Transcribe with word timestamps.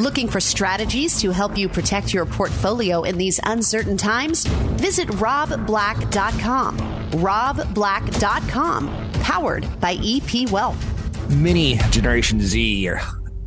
Looking 0.00 0.26
for 0.26 0.40
strategies 0.40 1.20
to 1.20 1.30
help 1.30 1.56
you 1.56 1.68
protect 1.68 2.12
your 2.12 2.26
portfolio 2.26 3.04
in 3.04 3.16
these 3.16 3.38
uncertain 3.44 3.96
times? 3.96 4.44
Visit 4.44 5.06
robblack.com. 5.06 6.78
robblack.com, 7.12 9.10
powered 9.22 9.80
by 9.80 9.96
EP 10.02 10.50
Wealth. 10.50 11.30
Many 11.30 11.76
Generation 11.92 12.40
Z 12.40 12.90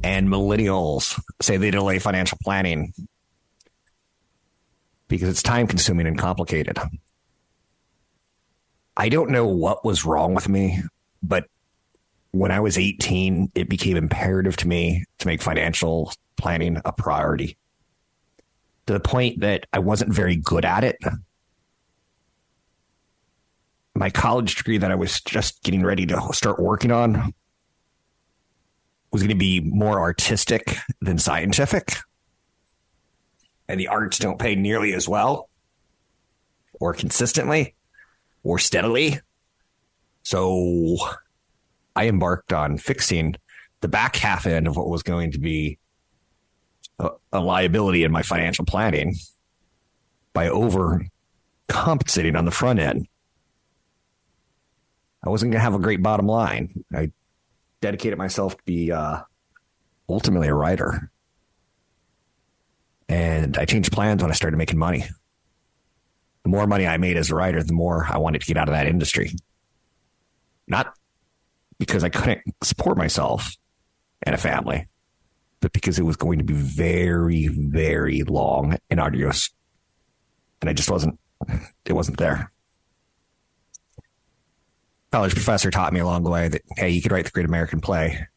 and 0.03 0.29
millennials 0.29 1.21
say 1.41 1.57
they 1.57 1.69
delay 1.69 1.99
financial 1.99 2.37
planning 2.41 2.93
because 5.09 5.27
it's 5.27 5.43
time 5.43 5.67
consuming 5.67 6.07
and 6.07 6.17
complicated. 6.17 6.79
I 8.95 9.09
don't 9.09 9.31
know 9.31 9.47
what 9.47 9.83
was 9.83 10.05
wrong 10.05 10.33
with 10.33 10.47
me, 10.47 10.81
but 11.21 11.47
when 12.37 12.51
I 12.51 12.59
was 12.59 12.77
18, 12.77 13.51
it 13.55 13.69
became 13.69 13.97
imperative 13.97 14.57
to 14.57 14.67
me 14.67 15.05
to 15.19 15.27
make 15.27 15.41
financial 15.41 16.13
planning 16.37 16.79
a 16.85 16.91
priority 16.91 17.57
to 18.85 18.93
the 18.93 18.99
point 18.99 19.41
that 19.41 19.65
I 19.73 19.79
wasn't 19.79 20.13
very 20.13 20.35
good 20.35 20.65
at 20.65 20.83
it. 20.83 20.97
My 23.95 24.09
college 24.09 24.55
degree 24.55 24.77
that 24.77 24.91
I 24.91 24.95
was 24.95 25.21
just 25.21 25.63
getting 25.63 25.83
ready 25.83 26.05
to 26.05 26.29
start 26.31 26.59
working 26.59 26.91
on 26.91 27.33
was 29.11 29.21
going 29.21 29.29
to 29.29 29.35
be 29.35 29.59
more 29.59 29.99
artistic 29.99 30.77
than 31.01 31.17
scientific. 31.17 31.95
And 33.67 33.79
the 33.79 33.87
arts 33.87 34.19
don't 34.19 34.39
pay 34.39 34.55
nearly 34.55 34.93
as 34.93 35.09
well 35.09 35.49
or 36.79 36.93
consistently 36.93 37.73
or 38.43 38.59
steadily. 38.59 39.19
So 40.21 40.97
I 41.97 42.07
embarked 42.07 42.53
on 42.53 42.77
fixing 42.77 43.35
the 43.81 43.87
back 43.87 44.15
half 44.17 44.45
end 44.45 44.67
of 44.67 44.77
what 44.77 44.87
was 44.87 45.01
going 45.01 45.31
to 45.31 45.39
be 45.39 45.79
a, 46.99 47.09
a 47.33 47.39
liability 47.39 48.03
in 48.03 48.11
my 48.11 48.21
financial 48.21 48.65
planning 48.65 49.15
by 50.31 50.47
overcompensating 50.47 52.37
on 52.37 52.45
the 52.45 52.51
front 52.51 52.77
end. 52.77 53.07
I 55.25 55.29
wasn't 55.29 55.51
going 55.51 55.59
to 55.59 55.63
have 55.63 55.73
a 55.73 55.79
great 55.79 56.03
bottom 56.03 56.27
line. 56.27 56.85
I 56.93 57.11
dedicated 57.81 58.19
myself 58.19 58.55
to 58.55 58.63
be 58.63 58.91
uh, 58.91 59.21
ultimately 60.07 60.49
a 60.49 60.53
writer. 60.53 61.09
And 63.09 63.57
I 63.57 63.65
changed 63.65 63.91
plans 63.91 64.21
when 64.21 64.29
I 64.29 64.35
started 64.35 64.57
making 64.57 64.77
money. 64.77 65.03
The 66.43 66.49
more 66.49 66.67
money 66.67 66.85
I 66.85 66.97
made 66.97 67.17
as 67.17 67.31
a 67.31 67.35
writer, 67.35 67.63
the 67.63 67.73
more 67.73 68.05
I 68.07 68.19
wanted 68.19 68.41
to 68.41 68.47
get 68.47 68.57
out 68.57 68.69
of 68.69 68.75
that 68.75 68.85
industry. 68.85 69.31
Not 70.67 70.93
because 71.79 72.03
I 72.03 72.09
couldn't 72.09 72.41
support 72.63 72.97
myself 72.97 73.55
and 74.23 74.33
a 74.33 74.37
family, 74.37 74.87
but 75.59 75.73
because 75.73 75.99
it 75.99 76.03
was 76.03 76.15
going 76.15 76.39
to 76.39 76.43
be 76.43 76.53
very, 76.53 77.47
very 77.47 78.23
long 78.23 78.77
and 78.89 78.99
arduous. 78.99 79.49
And 80.61 80.69
I 80.69 80.73
just 80.73 80.89
wasn't, 80.89 81.19
it 81.85 81.93
wasn't 81.93 82.17
there. 82.17 82.51
College 85.11 85.33
professor 85.33 85.71
taught 85.71 85.93
me 85.93 85.99
along 85.99 86.23
the 86.23 86.29
way 86.29 86.47
that, 86.47 86.61
hey, 86.75 86.89
you 86.89 87.01
could 87.01 87.11
write 87.11 87.25
the 87.25 87.31
great 87.31 87.45
American 87.45 87.79
play. 87.79 88.27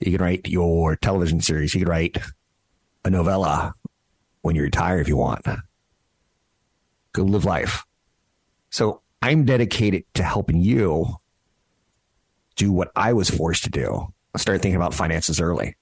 You 0.00 0.12
could 0.12 0.20
write 0.20 0.48
your 0.48 0.96
television 0.96 1.40
series. 1.40 1.74
You 1.74 1.80
could 1.80 1.88
write 1.88 2.16
a 3.04 3.10
novella 3.10 3.74
when 4.42 4.56
you 4.56 4.62
retire 4.62 5.00
if 5.00 5.08
you 5.08 5.16
want. 5.16 5.44
Go 7.12 7.22
live 7.24 7.44
life. 7.44 7.84
So 8.70 9.02
I'm 9.20 9.44
dedicated 9.44 10.04
to 10.14 10.22
helping 10.22 10.62
you 10.62 11.16
do 12.56 12.72
what 12.72 12.90
I 12.96 13.12
was 13.12 13.30
forced 13.30 13.64
to 13.64 13.70
do. 13.70 14.12
Start 14.36 14.62
thinking 14.62 14.76
about 14.76 14.94
finances 14.94 15.40
early. 15.40 15.76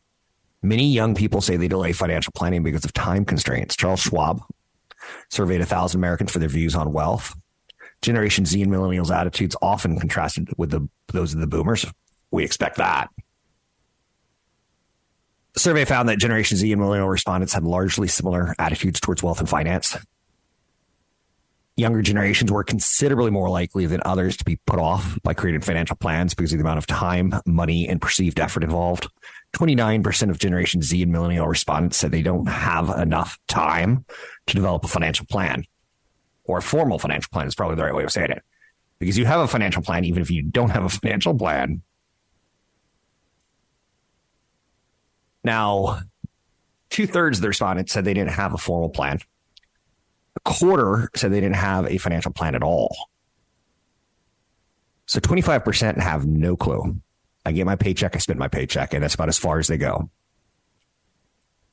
Many 0.62 0.92
young 0.92 1.14
people 1.14 1.40
say 1.40 1.56
they 1.56 1.68
delay 1.68 1.92
financial 1.92 2.32
planning 2.34 2.62
because 2.62 2.84
of 2.84 2.92
time 2.92 3.24
constraints. 3.24 3.76
Charles 3.76 4.00
Schwab 4.00 4.42
surveyed 5.30 5.60
a 5.60 5.66
thousand 5.66 6.00
Americans 6.00 6.32
for 6.32 6.38
their 6.38 6.48
views 6.48 6.74
on 6.74 6.92
wealth. 6.92 7.34
Generation 8.02 8.46
Z 8.46 8.60
and 8.62 8.72
millennials' 8.72 9.14
attitudes 9.14 9.56
often 9.62 9.98
contrasted 9.98 10.48
with 10.56 10.70
the, 10.70 10.88
those 11.08 11.34
of 11.34 11.40
the 11.40 11.46
boomers. 11.46 11.86
We 12.30 12.44
expect 12.44 12.76
that. 12.76 13.08
The 15.54 15.60
survey 15.60 15.84
found 15.84 16.08
that 16.08 16.18
Generation 16.18 16.56
Z 16.56 16.70
and 16.70 16.80
millennial 16.80 17.08
respondents 17.08 17.52
had 17.52 17.64
largely 17.64 18.08
similar 18.08 18.54
attitudes 18.58 19.00
towards 19.00 19.22
wealth 19.22 19.40
and 19.40 19.48
finance. 19.48 19.96
Younger 21.80 22.02
generations 22.02 22.52
were 22.52 22.62
considerably 22.62 23.30
more 23.30 23.48
likely 23.48 23.86
than 23.86 24.02
others 24.04 24.36
to 24.36 24.44
be 24.44 24.56
put 24.66 24.78
off 24.78 25.18
by 25.22 25.32
creating 25.32 25.62
financial 25.62 25.96
plans 25.96 26.34
because 26.34 26.52
of 26.52 26.58
the 26.58 26.62
amount 26.62 26.76
of 26.76 26.86
time, 26.86 27.32
money, 27.46 27.88
and 27.88 28.02
perceived 28.02 28.38
effort 28.38 28.62
involved. 28.62 29.08
29% 29.54 30.28
of 30.28 30.38
Generation 30.38 30.82
Z 30.82 31.02
and 31.02 31.10
millennial 31.10 31.48
respondents 31.48 31.96
said 31.96 32.12
they 32.12 32.20
don't 32.20 32.46
have 32.50 32.90
enough 32.90 33.38
time 33.48 34.04
to 34.46 34.54
develop 34.54 34.84
a 34.84 34.88
financial 34.88 35.24
plan 35.24 35.64
or 36.44 36.58
a 36.58 36.62
formal 36.62 36.98
financial 36.98 37.30
plan 37.32 37.46
is 37.46 37.54
probably 37.54 37.76
the 37.76 37.84
right 37.84 37.94
way 37.94 38.04
of 38.04 38.12
saying 38.12 38.30
it. 38.30 38.42
Because 38.98 39.16
you 39.16 39.24
have 39.24 39.40
a 39.40 39.48
financial 39.48 39.80
plan, 39.80 40.04
even 40.04 40.20
if 40.20 40.30
you 40.30 40.42
don't 40.42 40.68
have 40.68 40.84
a 40.84 40.90
financial 40.90 41.34
plan. 41.34 41.80
Now, 45.42 46.00
two 46.90 47.06
thirds 47.06 47.38
of 47.38 47.42
the 47.42 47.48
respondents 47.48 47.90
said 47.90 48.04
they 48.04 48.12
didn't 48.12 48.32
have 48.32 48.52
a 48.52 48.58
formal 48.58 48.90
plan. 48.90 49.20
A 50.36 50.40
quarter 50.40 51.10
said 51.14 51.32
they 51.32 51.40
didn't 51.40 51.56
have 51.56 51.86
a 51.86 51.98
financial 51.98 52.32
plan 52.32 52.54
at 52.54 52.62
all. 52.62 52.96
So 55.06 55.18
25% 55.18 55.98
have 55.98 56.26
no 56.26 56.56
clue. 56.56 56.96
I 57.44 57.52
get 57.52 57.66
my 57.66 57.76
paycheck, 57.76 58.14
I 58.14 58.18
spend 58.18 58.38
my 58.38 58.48
paycheck, 58.48 58.94
and 58.94 59.02
that's 59.02 59.14
about 59.14 59.28
as 59.28 59.38
far 59.38 59.58
as 59.58 59.66
they 59.66 59.78
go. 59.78 60.10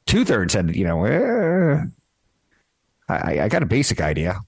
Two 0.06 0.26
thirds 0.26 0.54
said, 0.54 0.76
you 0.76 0.86
know, 0.86 1.04
eh, 1.06 1.84
I, 3.10 3.42
I 3.42 3.48
got 3.50 3.64
a 3.64 3.68
basic 3.68 4.02
idea. 4.02 4.40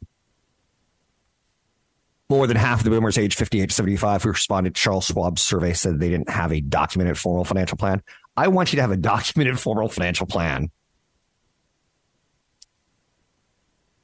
More 2.29 2.47
than 2.47 2.57
half 2.57 2.79
of 2.79 2.83
the 2.83 2.89
boomers 2.91 3.17
age 3.17 3.35
58 3.35 3.69
to 3.69 3.75
75 3.75 4.23
who 4.23 4.29
responded 4.29 4.75
to 4.75 4.81
Charles 4.81 5.07
Schwab's 5.07 5.41
survey 5.41 5.73
said 5.73 5.99
they 5.99 6.09
didn't 6.09 6.29
have 6.29 6.51
a 6.53 6.61
documented 6.61 7.17
formal 7.17 7.43
financial 7.43 7.77
plan. 7.77 8.01
I 8.37 8.47
want 8.47 8.71
you 8.71 8.77
to 8.77 8.81
have 8.81 8.91
a 8.91 8.97
documented 8.97 9.59
formal 9.59 9.89
financial 9.89 10.27
plan. 10.27 10.71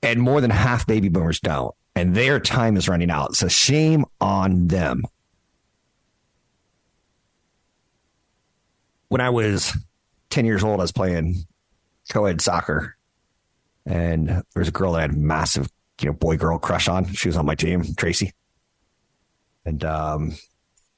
And 0.05 0.21
more 0.21 0.39
than 0.39 0.51
half 0.51 0.87
baby 0.87 1.09
boomers 1.09 1.39
don't. 1.39 1.73
And 1.95 2.15
their 2.15 2.39
time 2.39 2.77
is 2.77 2.87
running 2.87 3.09
out. 3.09 3.35
So 3.35 3.47
shame 3.47 4.05
on 4.21 4.67
them. 4.67 5.03
when 9.15 9.21
I 9.21 9.29
was 9.29 9.77
10 10.29 10.45
years 10.45 10.63
old, 10.63 10.79
I 10.79 10.83
was 10.83 10.91
playing 10.91 11.35
co 12.09 12.25
ed 12.25 12.41
soccer. 12.41 12.97
And 13.85 14.27
there 14.27 14.43
was 14.55 14.67
a 14.67 14.71
girl 14.71 14.93
that 14.93 14.97
I 14.97 15.01
had 15.03 15.15
massive, 15.15 15.69
you 16.01 16.07
know, 16.07 16.13
boy 16.13 16.37
girl 16.37 16.57
crush 16.57 16.87
on. 16.87 17.05
She 17.13 17.29
was 17.29 17.37
on 17.37 17.45
my 17.45 17.55
team, 17.55 17.83
Tracy. 17.95 18.33
And 19.63 19.85
um, 19.85 20.35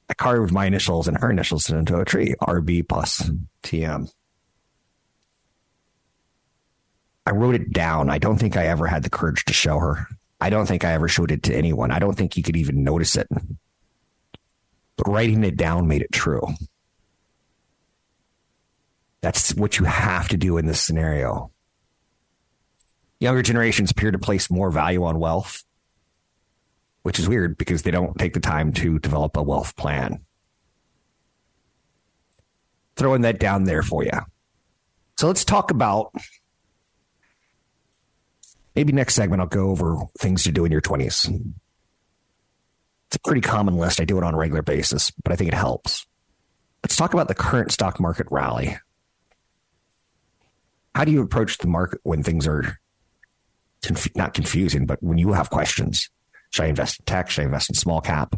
I 0.08 0.14
carved 0.14 0.52
my 0.52 0.66
initials 0.66 1.06
and 1.06 1.18
her 1.18 1.30
initials 1.30 1.70
into 1.70 2.00
a 2.00 2.04
tree, 2.04 2.34
RB 2.40 2.88
plus 2.88 3.30
TM. 3.62 4.10
I 7.28 7.32
wrote 7.32 7.54
it 7.54 7.74
down. 7.74 8.08
I 8.08 8.16
don't 8.16 8.38
think 8.38 8.56
I 8.56 8.68
ever 8.68 8.86
had 8.86 9.02
the 9.02 9.10
courage 9.10 9.44
to 9.44 9.52
show 9.52 9.78
her. 9.78 10.08
I 10.40 10.48
don't 10.48 10.64
think 10.64 10.82
I 10.82 10.92
ever 10.92 11.08
showed 11.08 11.30
it 11.30 11.42
to 11.42 11.54
anyone. 11.54 11.90
I 11.90 11.98
don't 11.98 12.14
think 12.16 12.38
you 12.38 12.42
could 12.42 12.56
even 12.56 12.82
notice 12.82 13.16
it. 13.16 13.28
But 14.96 15.08
writing 15.08 15.44
it 15.44 15.58
down 15.58 15.86
made 15.86 16.00
it 16.00 16.10
true. 16.10 16.40
That's 19.20 19.54
what 19.54 19.78
you 19.78 19.84
have 19.84 20.28
to 20.28 20.38
do 20.38 20.56
in 20.56 20.64
this 20.64 20.80
scenario. 20.80 21.50
Younger 23.20 23.42
generations 23.42 23.90
appear 23.90 24.10
to 24.10 24.18
place 24.18 24.50
more 24.50 24.70
value 24.70 25.04
on 25.04 25.20
wealth, 25.20 25.64
which 27.02 27.18
is 27.18 27.28
weird 27.28 27.58
because 27.58 27.82
they 27.82 27.90
don't 27.90 28.18
take 28.18 28.32
the 28.32 28.40
time 28.40 28.72
to 28.72 28.98
develop 29.00 29.36
a 29.36 29.42
wealth 29.42 29.76
plan. 29.76 30.24
Throwing 32.96 33.20
that 33.20 33.38
down 33.38 33.64
there 33.64 33.82
for 33.82 34.02
you. 34.02 34.18
So 35.18 35.26
let's 35.26 35.44
talk 35.44 35.70
about 35.70 36.14
maybe 38.78 38.92
next 38.92 39.16
segment, 39.16 39.40
I'll 39.40 39.48
go 39.48 39.70
over 39.70 39.96
things 40.20 40.44
to 40.44 40.52
do 40.52 40.64
in 40.64 40.70
your 40.70 40.80
20s. 40.80 41.28
It's 43.08 43.16
a 43.16 43.20
pretty 43.24 43.40
common 43.40 43.76
list. 43.76 44.00
I 44.00 44.04
do 44.04 44.18
it 44.18 44.22
on 44.22 44.34
a 44.34 44.36
regular 44.36 44.62
basis, 44.62 45.10
but 45.24 45.32
I 45.32 45.34
think 45.34 45.48
it 45.48 45.56
helps. 45.56 46.06
Let's 46.84 46.94
talk 46.94 47.12
about 47.12 47.26
the 47.26 47.34
current 47.34 47.72
stock 47.72 47.98
market 47.98 48.28
rally. 48.30 48.78
how 50.94 51.04
do 51.04 51.10
you 51.10 51.22
approach 51.22 51.58
the 51.58 51.66
market 51.66 51.98
when 52.04 52.22
things 52.22 52.46
are 52.46 52.78
conf- 53.82 54.14
not 54.14 54.32
confusing, 54.32 54.86
but 54.86 55.02
when 55.02 55.18
you 55.18 55.32
have 55.32 55.50
questions? 55.50 56.08
Should 56.50 56.66
I 56.66 56.68
invest 56.68 57.00
in 57.00 57.04
tech? 57.04 57.30
Should 57.30 57.42
I 57.42 57.46
invest 57.46 57.70
in 57.70 57.74
small 57.74 58.00
cap? 58.00 58.36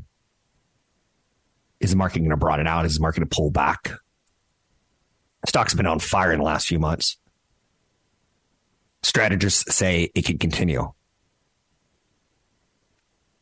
Is 1.80 1.90
the 1.90 1.96
market 1.96 2.20
going 2.20 2.30
to 2.30 2.38
broaden 2.38 2.66
out? 2.66 2.86
Is 2.86 2.94
the 2.94 3.02
market 3.02 3.20
going 3.20 3.28
to 3.28 3.36
pull 3.36 3.50
back? 3.50 3.90
Stock's 5.46 5.74
been 5.74 5.84
on 5.84 5.98
fire 5.98 6.32
in 6.32 6.38
the 6.38 6.46
last 6.46 6.66
few 6.66 6.78
months. 6.78 7.18
Strategists 9.02 9.74
say 9.74 10.10
it 10.14 10.24
can 10.24 10.38
continue. 10.38 10.92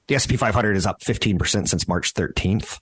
The 0.06 0.14
S&P 0.14 0.36
500 0.36 0.76
is 0.76 0.86
up 0.86 1.00
15% 1.00 1.68
since 1.68 1.88
March 1.88 2.14
13th. 2.14 2.80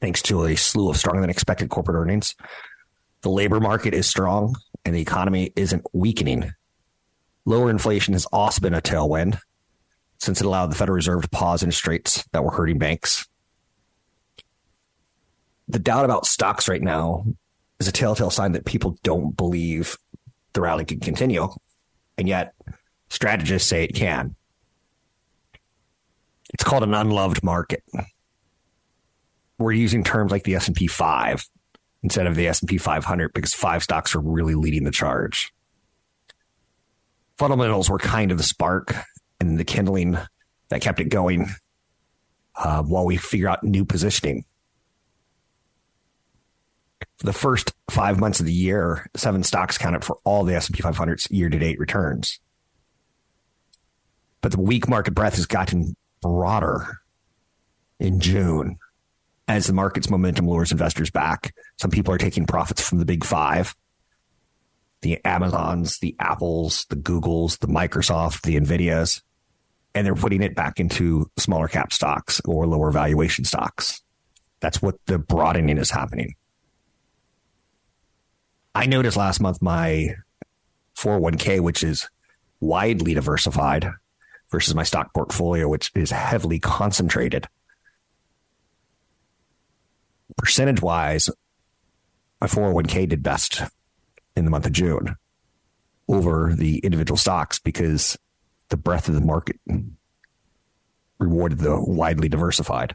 Thanks 0.00 0.22
to 0.22 0.44
a 0.44 0.56
slew 0.56 0.90
of 0.90 0.96
stronger 0.96 1.20
than 1.20 1.30
expected 1.30 1.70
corporate 1.70 1.96
earnings. 1.96 2.34
The 3.22 3.30
labor 3.30 3.60
market 3.60 3.94
is 3.94 4.06
strong 4.06 4.56
and 4.84 4.94
the 4.94 5.00
economy 5.00 5.52
isn't 5.56 5.86
weakening. 5.92 6.52
Lower 7.44 7.70
inflation 7.70 8.14
has 8.14 8.26
also 8.26 8.60
been 8.60 8.74
a 8.74 8.80
tailwind 8.80 9.38
since 10.18 10.40
it 10.40 10.46
allowed 10.46 10.70
the 10.70 10.76
Federal 10.76 10.96
Reserve 10.96 11.22
to 11.22 11.28
pause 11.28 11.62
interest 11.62 11.86
rates 11.86 12.28
that 12.32 12.44
were 12.44 12.50
hurting 12.50 12.78
banks. 12.78 13.28
The 15.68 15.78
doubt 15.78 16.04
about 16.04 16.26
stocks 16.26 16.68
right 16.68 16.82
now 16.82 17.24
is 17.80 17.88
a 17.88 17.92
telltale 17.92 18.30
sign 18.30 18.52
that 18.52 18.64
people 18.64 18.98
don't 19.02 19.36
believe 19.36 19.96
the 20.52 20.60
rally 20.60 20.84
can 20.84 21.00
continue. 21.00 21.48
And 22.16 22.28
yet 22.28 22.54
strategists 23.08 23.68
say 23.68 23.84
it 23.84 23.94
can. 23.94 24.34
It's 26.52 26.64
called 26.64 26.82
an 26.82 26.94
unloved 26.94 27.42
market. 27.42 27.84
We're 29.58 29.72
using 29.72 30.02
terms 30.02 30.30
like 30.30 30.44
the 30.44 30.54
S&P 30.54 30.86
5 30.86 31.44
instead 32.02 32.26
of 32.26 32.36
the 32.36 32.48
S&P 32.48 32.78
500 32.78 33.32
because 33.34 33.54
five 33.54 33.82
stocks 33.82 34.14
are 34.14 34.20
really 34.20 34.54
leading 34.54 34.84
the 34.84 34.90
charge. 34.90 35.52
Fundamentals 37.36 37.90
were 37.90 37.98
kind 37.98 38.30
of 38.30 38.38
the 38.38 38.44
spark 38.44 38.94
and 39.40 39.58
the 39.58 39.64
kindling 39.64 40.16
that 40.68 40.80
kept 40.80 41.00
it 41.00 41.08
going 41.08 41.48
uh, 42.56 42.82
while 42.82 43.04
we 43.04 43.16
figure 43.16 43.48
out 43.48 43.62
new 43.62 43.84
positioning. 43.84 44.44
The 47.20 47.32
first 47.32 47.72
five 47.90 48.20
months 48.20 48.38
of 48.40 48.46
the 48.46 48.52
year, 48.52 49.08
seven 49.16 49.42
stocks 49.42 49.76
counted 49.76 50.04
for 50.04 50.18
all 50.24 50.44
the 50.44 50.54
S&P 50.54 50.80
500's 50.80 51.28
year-to-date 51.30 51.80
returns. 51.80 52.38
But 54.40 54.52
the 54.52 54.60
weak 54.60 54.88
market 54.88 55.14
breadth 55.14 55.34
has 55.36 55.46
gotten 55.46 55.96
broader 56.22 56.98
in 57.98 58.20
June 58.20 58.78
as 59.48 59.66
the 59.66 59.72
market's 59.72 60.10
momentum 60.10 60.46
lures 60.46 60.70
investors 60.70 61.10
back. 61.10 61.54
Some 61.80 61.90
people 61.90 62.14
are 62.14 62.18
taking 62.18 62.46
profits 62.46 62.86
from 62.86 62.98
the 62.98 63.04
big 63.04 63.24
five 63.24 63.74
the 65.00 65.24
Amazons, 65.24 65.98
the 66.00 66.16
Apples, 66.18 66.84
the 66.90 66.96
Googles, 66.96 67.58
the 67.60 67.68
Microsoft, 67.68 68.42
the 68.42 68.56
Nvidias, 68.56 69.22
and 69.94 70.04
they're 70.04 70.14
putting 70.14 70.42
it 70.42 70.56
back 70.56 70.80
into 70.80 71.30
smaller 71.36 71.68
cap 71.68 71.92
stocks 71.92 72.40
or 72.44 72.66
lower 72.66 72.90
valuation 72.90 73.44
stocks. 73.44 74.02
That's 74.60 74.82
what 74.82 74.96
the 75.06 75.18
broadening 75.18 75.78
is 75.78 75.90
happening. 75.90 76.34
I 78.74 78.86
noticed 78.86 79.16
last 79.16 79.40
month 79.40 79.60
my 79.60 80.14
401k, 80.96 81.60
which 81.60 81.82
is 81.82 82.08
widely 82.60 83.14
diversified, 83.14 83.90
versus 84.50 84.74
my 84.74 84.82
stock 84.82 85.12
portfolio, 85.14 85.68
which 85.68 85.90
is 85.94 86.10
heavily 86.10 86.58
concentrated. 86.58 87.46
Percentage 90.36 90.80
wise, 90.80 91.28
my 92.40 92.46
401k 92.46 93.08
did 93.08 93.22
best 93.22 93.62
in 94.36 94.44
the 94.44 94.50
month 94.50 94.66
of 94.66 94.72
June 94.72 95.16
over 96.08 96.54
the 96.54 96.78
individual 96.78 97.18
stocks 97.18 97.58
because 97.58 98.16
the 98.68 98.76
breadth 98.76 99.08
of 99.08 99.14
the 99.14 99.20
market 99.20 99.58
rewarded 101.18 101.58
the 101.58 101.78
widely 101.80 102.28
diversified. 102.28 102.94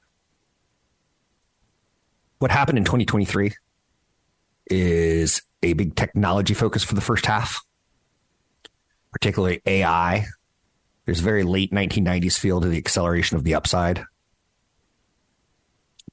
What 2.40 2.52
happened 2.52 2.78
in 2.78 2.86
2023 2.86 3.54
is 4.68 5.42
a 5.62 5.74
big 5.74 5.96
technology 5.96 6.54
focus 6.54 6.84
for 6.84 6.96
the 6.96 7.02
first 7.02 7.26
half, 7.26 7.64
particularly 9.12 9.62
AI. 9.66 10.26
There's 11.06 11.20
a 11.20 11.24
very 11.24 11.44
late 11.44 11.72
1990s 11.72 12.38
feel 12.38 12.62
to 12.62 12.68
the 12.68 12.78
acceleration 12.78 13.38
of 13.38 13.44
the 13.44 13.56
upside. 13.56 14.04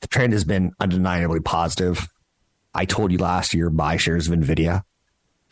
The 0.01 0.09
trend 0.09 0.33
has 0.33 0.45
been 0.45 0.73
undeniably 0.81 1.41
positive. 1.41 2.09
I 2.75 2.85
told 2.85 3.13
you 3.13 3.19
last 3.19 3.55
year 3.55 3.71
buy 3.71 3.97
shares 3.97 4.29
of 4.29 4.39
NVIDIA. 4.39 4.83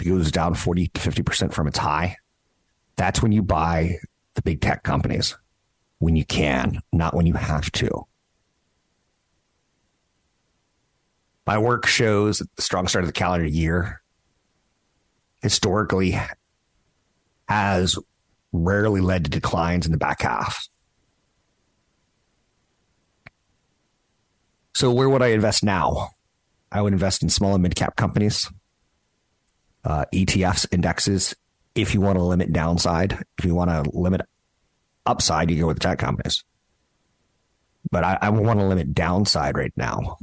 It 0.01 0.05
goes 0.05 0.31
down 0.31 0.55
40 0.55 0.89
to 0.89 1.01
50% 1.01 1.53
from 1.53 1.67
its 1.67 1.79
high. 1.79 2.17
That's 2.97 3.23
when 3.23 3.33
you 3.33 3.43
buy 3.43 3.99
the 4.35 4.43
big 4.43 4.61
tech 4.61 4.83
companies, 4.83 5.37
when 5.99 6.17
you 6.17 6.25
can, 6.25 6.81
not 6.93 7.15
when 7.15 7.27
you 7.27 7.35
have 7.35 7.71
to. 7.73 8.07
My 11.49 11.57
work 11.57 11.87
shows 11.87 12.41
that 12.41 12.57
the 12.57 12.61
strong 12.61 12.89
start 12.89 13.05
of 13.05 13.09
the 13.09 13.15
calendar 13.15 13.47
year 13.47 14.03
historically 15.41 16.21
has 17.49 17.99
rarely 18.53 19.01
led 19.01 19.25
to 19.25 19.31
declines 19.31 19.87
in 19.87 19.93
the 19.93 19.97
back 19.97 20.21
half. 20.21 20.69
So, 24.75 24.93
where 24.93 25.09
would 25.09 25.23
I 25.23 25.29
invest 25.29 25.65
now? 25.65 26.11
I 26.71 26.83
would 26.83 26.93
invest 26.93 27.23
in 27.23 27.31
small 27.31 27.55
and 27.55 27.63
mid 27.63 27.75
cap 27.75 27.97
companies, 27.97 28.51
uh, 29.85 30.05
ETFs, 30.13 30.67
indexes. 30.71 31.35
If 31.75 31.95
you 31.95 32.03
want 32.03 32.19
to 32.19 32.25
limit 32.25 32.53
downside, 32.53 33.25
if 33.39 33.47
you 33.47 33.55
want 33.55 33.71
to 33.71 33.91
limit 33.99 34.21
upside, 35.07 35.51
you 35.51 35.63
go 35.63 35.69
with 35.69 35.79
the 35.79 35.89
tech 35.89 35.99
companies. 35.99 36.45
But 37.91 38.05
I, 38.05 38.19
I 38.21 38.29
want 38.29 38.61
to 38.61 38.67
limit 38.67 38.93
downside 38.93 39.57
right 39.57 39.73
now. 39.79 40.19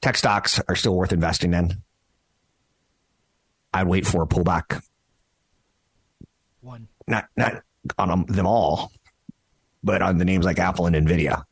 Tech 0.00 0.16
stocks 0.16 0.60
are 0.68 0.76
still 0.76 0.94
worth 0.94 1.12
investing 1.12 1.54
in. 1.54 1.82
I'd 3.72 3.88
wait 3.88 4.06
for 4.06 4.22
a 4.22 4.26
pullback. 4.26 4.82
One. 6.60 6.88
Not 7.06 7.26
not 7.36 7.62
on 7.98 8.26
them 8.26 8.46
all, 8.46 8.92
but 9.82 10.02
on 10.02 10.18
the 10.18 10.24
names 10.24 10.44
like 10.44 10.58
Apple 10.58 10.86
and 10.86 10.96
Nvidia. 10.96 11.44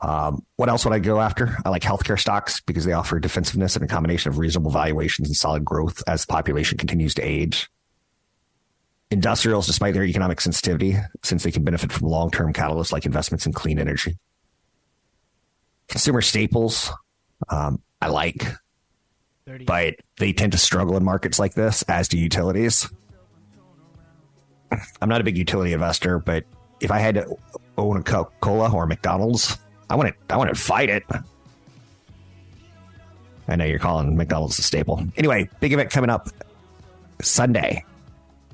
Um, 0.00 0.44
what 0.56 0.68
else 0.68 0.84
would 0.84 0.94
I 0.94 0.98
go 0.98 1.20
after? 1.20 1.56
I 1.64 1.68
like 1.68 1.82
healthcare 1.82 2.18
stocks 2.18 2.60
because 2.60 2.84
they 2.84 2.92
offer 2.92 3.20
defensiveness 3.20 3.76
and 3.76 3.84
a 3.84 3.88
combination 3.88 4.30
of 4.30 4.38
reasonable 4.38 4.72
valuations 4.72 5.28
and 5.28 5.36
solid 5.36 5.64
growth 5.64 6.02
as 6.08 6.22
the 6.22 6.32
population 6.32 6.76
continues 6.76 7.14
to 7.14 7.22
age. 7.22 7.70
Industrials, 9.12 9.66
despite 9.66 9.94
their 9.94 10.04
economic 10.04 10.40
sensitivity, 10.40 10.96
since 11.22 11.44
they 11.44 11.52
can 11.52 11.62
benefit 11.62 11.92
from 11.92 12.08
long 12.08 12.30
term 12.30 12.52
catalysts 12.52 12.90
like 12.90 13.06
investments 13.06 13.46
in 13.46 13.52
clean 13.52 13.78
energy. 13.78 14.16
Consumer 15.92 16.22
staples, 16.22 16.90
um, 17.50 17.82
I 18.00 18.08
like, 18.08 18.46
30. 19.46 19.66
but 19.66 19.96
they 20.18 20.32
tend 20.32 20.52
to 20.52 20.58
struggle 20.58 20.96
in 20.96 21.04
markets 21.04 21.38
like 21.38 21.52
this, 21.52 21.82
as 21.82 22.08
do 22.08 22.18
utilities. 22.18 22.88
I'm 25.02 25.08
not 25.10 25.20
a 25.20 25.24
big 25.24 25.36
utility 25.36 25.74
investor, 25.74 26.18
but 26.18 26.44
if 26.80 26.90
I 26.90 26.98
had 26.98 27.16
to 27.16 27.36
own 27.76 27.98
a 27.98 28.02
Coca 28.02 28.32
Cola 28.40 28.72
or 28.72 28.86
McDonald's, 28.86 29.58
I 29.90 29.96
want 29.96 30.08
to 30.08 30.34
I 30.34 30.38
want 30.38 30.48
to 30.48 30.56
fight 30.56 30.88
it. 30.88 31.04
I 33.48 33.56
know 33.56 33.66
you're 33.66 33.78
calling 33.78 34.16
McDonald's 34.16 34.58
a 34.58 34.62
staple. 34.62 35.04
Anyway, 35.18 35.50
big 35.60 35.74
event 35.74 35.90
coming 35.90 36.08
up 36.08 36.30
Sunday. 37.20 37.84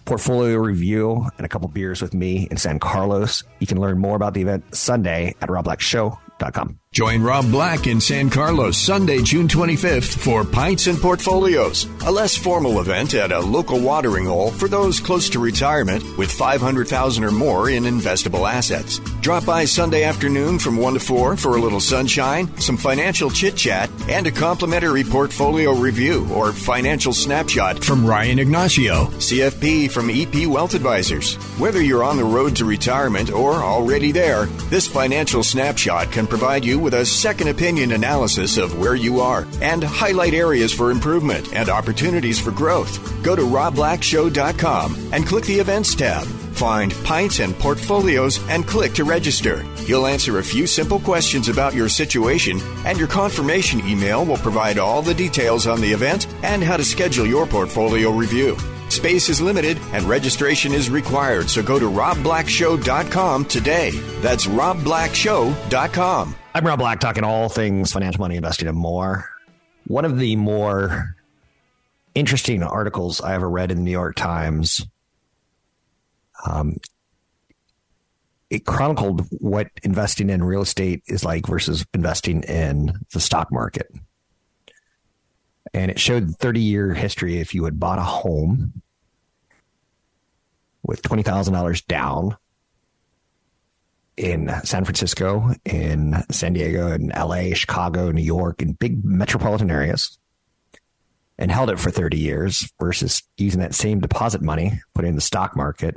Portfolio 0.06 0.56
review 0.56 1.28
and 1.36 1.44
a 1.44 1.48
couple 1.48 1.68
beers 1.68 2.02
with 2.02 2.14
me 2.14 2.48
in 2.50 2.56
San 2.56 2.80
Carlos. 2.80 3.44
You 3.60 3.68
can 3.68 3.78
learn 3.78 3.98
more 3.98 4.16
about 4.16 4.34
the 4.34 4.40
event 4.40 4.74
Sunday 4.74 5.36
at 5.40 5.50
robblackshow.com. 5.50 6.80
Join 6.90 7.22
Rob 7.22 7.50
Black 7.50 7.86
in 7.86 8.00
San 8.00 8.30
Carlos 8.30 8.78
Sunday, 8.78 9.20
June 9.22 9.46
25th 9.46 10.16
for 10.18 10.42
Pints 10.42 10.86
and 10.86 10.98
Portfolios, 10.98 11.86
a 12.06 12.10
less 12.10 12.34
formal 12.34 12.80
event 12.80 13.12
at 13.12 13.30
a 13.30 13.38
local 13.38 13.78
watering 13.78 14.24
hole 14.24 14.50
for 14.50 14.68
those 14.68 14.98
close 14.98 15.28
to 15.30 15.38
retirement 15.38 16.02
with 16.16 16.32
500,000 16.32 17.22
or 17.24 17.30
more 17.30 17.68
in 17.68 17.84
investable 17.84 18.50
assets. 18.50 19.00
Drop 19.20 19.44
by 19.44 19.66
Sunday 19.66 20.04
afternoon 20.04 20.58
from 20.58 20.78
1 20.78 20.94
to 20.94 21.00
4 21.00 21.36
for 21.36 21.56
a 21.56 21.60
little 21.60 21.78
sunshine, 21.78 22.48
some 22.58 22.78
financial 22.78 23.30
chit 23.30 23.54
chat, 23.54 23.90
and 24.08 24.26
a 24.26 24.32
complimentary 24.32 25.04
portfolio 25.04 25.72
review 25.72 26.26
or 26.32 26.52
financial 26.52 27.12
snapshot 27.12 27.84
from 27.84 28.06
Ryan 28.06 28.38
Ignacio, 28.38 29.04
CFP 29.18 29.90
from 29.90 30.08
EP 30.08 30.46
Wealth 30.46 30.74
Advisors. 30.74 31.34
Whether 31.58 31.82
you're 31.82 32.02
on 32.02 32.16
the 32.16 32.24
road 32.24 32.56
to 32.56 32.64
retirement 32.64 33.30
or 33.30 33.56
already 33.56 34.10
there, 34.10 34.46
this 34.70 34.88
financial 34.88 35.42
snapshot 35.42 36.10
can 36.10 36.26
provide 36.26 36.64
you 36.64 36.77
with 36.78 36.94
a 36.94 37.04
second 37.04 37.48
opinion 37.48 37.92
analysis 37.92 38.56
of 38.56 38.78
where 38.78 38.94
you 38.94 39.20
are 39.20 39.46
and 39.60 39.82
highlight 39.82 40.34
areas 40.34 40.72
for 40.72 40.90
improvement 40.90 41.52
and 41.54 41.68
opportunities 41.68 42.38
for 42.38 42.50
growth. 42.50 43.22
Go 43.22 43.34
to 43.36 43.42
robblackshow.com 43.42 45.12
and 45.12 45.26
click 45.26 45.44
the 45.44 45.58
events 45.58 45.94
tab. 45.94 46.26
Find 46.58 46.92
Pints 47.04 47.38
and 47.38 47.56
Portfolios 47.56 48.40
and 48.48 48.66
click 48.66 48.92
to 48.94 49.04
register. 49.04 49.62
He'll 49.86 50.06
answer 50.06 50.38
a 50.38 50.42
few 50.42 50.66
simple 50.66 50.98
questions 50.98 51.48
about 51.48 51.74
your 51.74 51.88
situation, 51.88 52.60
and 52.84 52.98
your 52.98 53.06
confirmation 53.06 53.80
email 53.86 54.24
will 54.24 54.38
provide 54.38 54.78
all 54.78 55.00
the 55.00 55.14
details 55.14 55.66
on 55.66 55.80
the 55.80 55.92
event 55.92 56.26
and 56.42 56.64
how 56.64 56.76
to 56.76 56.84
schedule 56.84 57.26
your 57.26 57.46
portfolio 57.46 58.10
review. 58.10 58.56
Space 58.88 59.28
is 59.28 59.40
limited 59.40 59.78
and 59.92 60.04
registration 60.04 60.72
is 60.72 60.90
required, 60.90 61.48
so 61.50 61.62
go 61.62 61.78
to 61.78 61.86
robblackshow.com 61.86 63.44
today. 63.46 63.90
That's 64.20 64.46
robblackshow.com. 64.46 66.34
I'm 66.54 66.66
Rob 66.66 66.78
Black, 66.78 67.00
talking 67.00 67.24
all 67.24 67.48
things 67.48 67.92
financial 67.92 68.20
money 68.20 68.36
investing 68.36 68.68
and 68.68 68.76
more. 68.76 69.28
One 69.86 70.04
of 70.04 70.18
the 70.18 70.36
more 70.36 71.14
interesting 72.14 72.62
articles 72.62 73.20
I 73.20 73.34
ever 73.34 73.48
read 73.48 73.70
in 73.70 73.78
the 73.78 73.84
New 73.84 73.90
York 73.90 74.16
Times. 74.16 74.84
Um, 76.44 76.78
it 78.50 78.64
chronicled 78.64 79.26
what 79.30 79.68
investing 79.82 80.30
in 80.30 80.42
real 80.42 80.62
estate 80.62 81.02
is 81.06 81.24
like 81.24 81.46
versus 81.46 81.84
investing 81.92 82.42
in 82.44 82.92
the 83.12 83.20
stock 83.20 83.52
market. 83.52 83.88
And 85.74 85.90
it 85.90 85.98
showed 85.98 86.36
30 86.36 86.60
year 86.60 86.94
history 86.94 87.38
if 87.38 87.54
you 87.54 87.64
had 87.64 87.78
bought 87.78 87.98
a 87.98 88.02
home 88.02 88.82
with 90.82 91.02
$20,000 91.02 91.86
down 91.86 92.36
in 94.16 94.50
San 94.64 94.84
Francisco, 94.84 95.52
in 95.64 96.24
San 96.30 96.52
Diego, 96.52 96.92
in 96.92 97.08
LA, 97.08 97.54
Chicago, 97.54 98.10
New 98.10 98.22
York, 98.22 98.60
in 98.60 98.72
big 98.72 99.04
metropolitan 99.04 99.70
areas, 99.70 100.18
and 101.38 101.52
held 101.52 101.70
it 101.70 101.78
for 101.78 101.90
30 101.90 102.18
years 102.18 102.72
versus 102.80 103.22
using 103.36 103.60
that 103.60 103.74
same 103.74 104.00
deposit 104.00 104.42
money, 104.42 104.80
put 104.94 105.04
in 105.04 105.14
the 105.14 105.20
stock 105.20 105.56
market, 105.56 105.96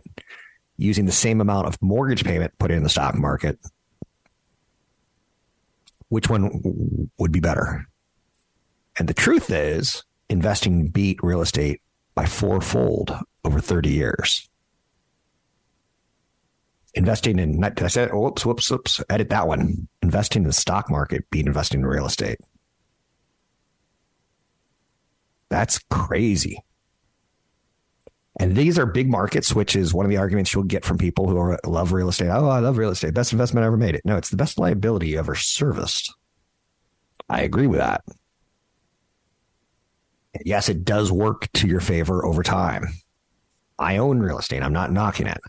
using 0.77 1.05
the 1.05 1.11
same 1.11 1.41
amount 1.41 1.67
of 1.67 1.81
mortgage 1.81 2.23
payment, 2.23 2.53
put 2.59 2.69
in 2.69 2.83
the 2.83 2.89
stock 2.89 3.15
market. 3.15 3.57
Which 6.09 6.29
one 6.29 7.09
would 7.17 7.31
be 7.31 7.39
better? 7.39 7.87
And 8.97 9.07
the 9.07 9.13
truth 9.13 9.49
is, 9.49 10.03
investing 10.29 10.87
beat 10.87 11.19
real 11.21 11.41
estate 11.41 11.81
by 12.15 12.25
fourfold 12.25 13.17
over 13.43 13.59
30 13.59 13.89
years. 13.89 14.47
Investing 16.93 17.39
in, 17.39 17.63
I 17.63 17.71
oh, 18.11 18.19
whoops, 18.19 18.45
whoops, 18.45 18.69
whoops, 18.69 19.01
edit 19.09 19.29
that 19.29 19.47
one. 19.47 19.87
Investing 20.01 20.43
in 20.43 20.47
the 20.47 20.53
stock 20.53 20.89
market 20.89 21.29
beat 21.29 21.47
investing 21.47 21.81
in 21.81 21.85
real 21.85 22.05
estate. 22.05 22.37
That's 25.49 25.79
crazy. 25.89 26.61
And 28.39 28.55
these 28.55 28.79
are 28.79 28.85
big 28.85 29.09
markets, 29.09 29.53
which 29.53 29.75
is 29.75 29.93
one 29.93 30.05
of 30.05 30.09
the 30.09 30.17
arguments 30.17 30.53
you'll 30.53 30.63
get 30.63 30.85
from 30.85 30.97
people 30.97 31.29
who 31.29 31.37
are, 31.37 31.59
love 31.65 31.91
real 31.91 32.09
estate. 32.09 32.29
Oh, 32.29 32.47
I 32.47 32.59
love 32.59 32.77
real 32.77 32.89
estate. 32.89 33.13
Best 33.13 33.33
investment 33.33 33.63
I 33.63 33.67
ever 33.67 33.77
made 33.77 33.95
it. 33.95 34.01
No, 34.05 34.17
it's 34.17 34.29
the 34.29 34.37
best 34.37 34.57
liability 34.57 35.09
you 35.09 35.19
ever 35.19 35.35
serviced. 35.35 36.13
I 37.29 37.41
agree 37.41 37.67
with 37.67 37.79
that. 37.79 38.01
Yes, 40.45 40.69
it 40.69 40.85
does 40.85 41.11
work 41.11 41.51
to 41.53 41.67
your 41.67 41.81
favor 41.81 42.25
over 42.25 42.43
time. 42.43 42.87
I 43.77 43.97
own 43.97 44.19
real 44.19 44.39
estate. 44.39 44.63
I'm 44.63 44.73
not 44.73 44.91
knocking 44.91 45.27
it. 45.27 45.39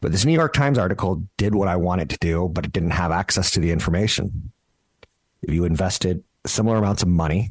But 0.00 0.12
this 0.12 0.24
New 0.24 0.32
York 0.32 0.52
Times 0.52 0.78
article 0.78 1.24
did 1.36 1.54
what 1.54 1.66
I 1.66 1.76
wanted 1.76 2.10
to 2.10 2.18
do, 2.18 2.48
but 2.48 2.64
it 2.64 2.72
didn't 2.72 2.90
have 2.90 3.10
access 3.10 3.50
to 3.52 3.60
the 3.60 3.72
information. 3.72 4.52
If 5.42 5.52
you 5.52 5.64
invested 5.64 6.22
similar 6.46 6.76
amounts 6.76 7.02
of 7.02 7.08
money, 7.08 7.50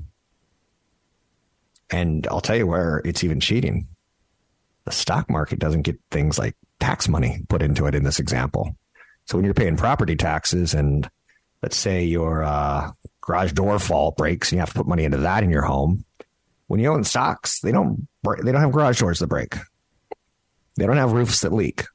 and 1.89 2.25
I'll 2.27 2.41
tell 2.41 2.55
you 2.55 2.67
where 2.67 3.01
it's 3.03 3.23
even 3.23 3.39
cheating. 3.39 3.87
The 4.85 4.91
stock 4.91 5.29
market 5.29 5.59
doesn't 5.59 5.81
get 5.81 5.99
things 6.11 6.39
like 6.39 6.55
tax 6.79 7.07
money 7.09 7.41
put 7.49 7.61
into 7.61 7.85
it 7.87 7.95
in 7.95 8.03
this 8.03 8.19
example. 8.19 8.75
So 9.25 9.37
when 9.37 9.43
you're 9.43 9.53
paying 9.53 9.77
property 9.77 10.15
taxes 10.15 10.73
and 10.73 11.09
let's 11.61 11.75
say 11.75 12.03
your 12.03 12.43
uh, 12.43 12.91
garage 13.19 13.51
door 13.53 13.79
fall 13.79 14.11
breaks 14.11 14.51
and 14.51 14.57
you 14.57 14.59
have 14.59 14.69
to 14.69 14.75
put 14.75 14.87
money 14.87 15.03
into 15.03 15.17
that 15.17 15.43
in 15.43 15.49
your 15.49 15.63
home, 15.63 16.05
when 16.67 16.79
you 16.79 16.91
own 16.91 17.03
stocks, 17.03 17.59
they 17.61 17.71
don't 17.71 18.07
they 18.43 18.51
don't 18.51 18.61
have 18.61 18.71
garage 18.71 18.99
doors 18.99 19.19
that 19.19 19.27
break. 19.27 19.55
They 20.77 20.85
don't 20.85 20.97
have 20.97 21.13
roofs 21.13 21.41
that 21.41 21.53
leak. 21.53 21.85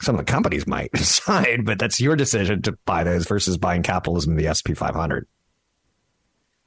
Some 0.00 0.16
of 0.16 0.26
the 0.26 0.30
companies 0.30 0.66
might 0.66 0.92
decide, 0.94 1.64
but 1.64 1.78
that's 1.78 2.00
your 2.00 2.16
decision 2.16 2.62
to 2.62 2.72
buy 2.84 3.04
those 3.04 3.26
versus 3.26 3.56
buying 3.56 3.82
capitalism 3.82 4.36
in 4.36 4.44
the 4.44 4.52
SP 4.52 4.76
500. 4.76 5.26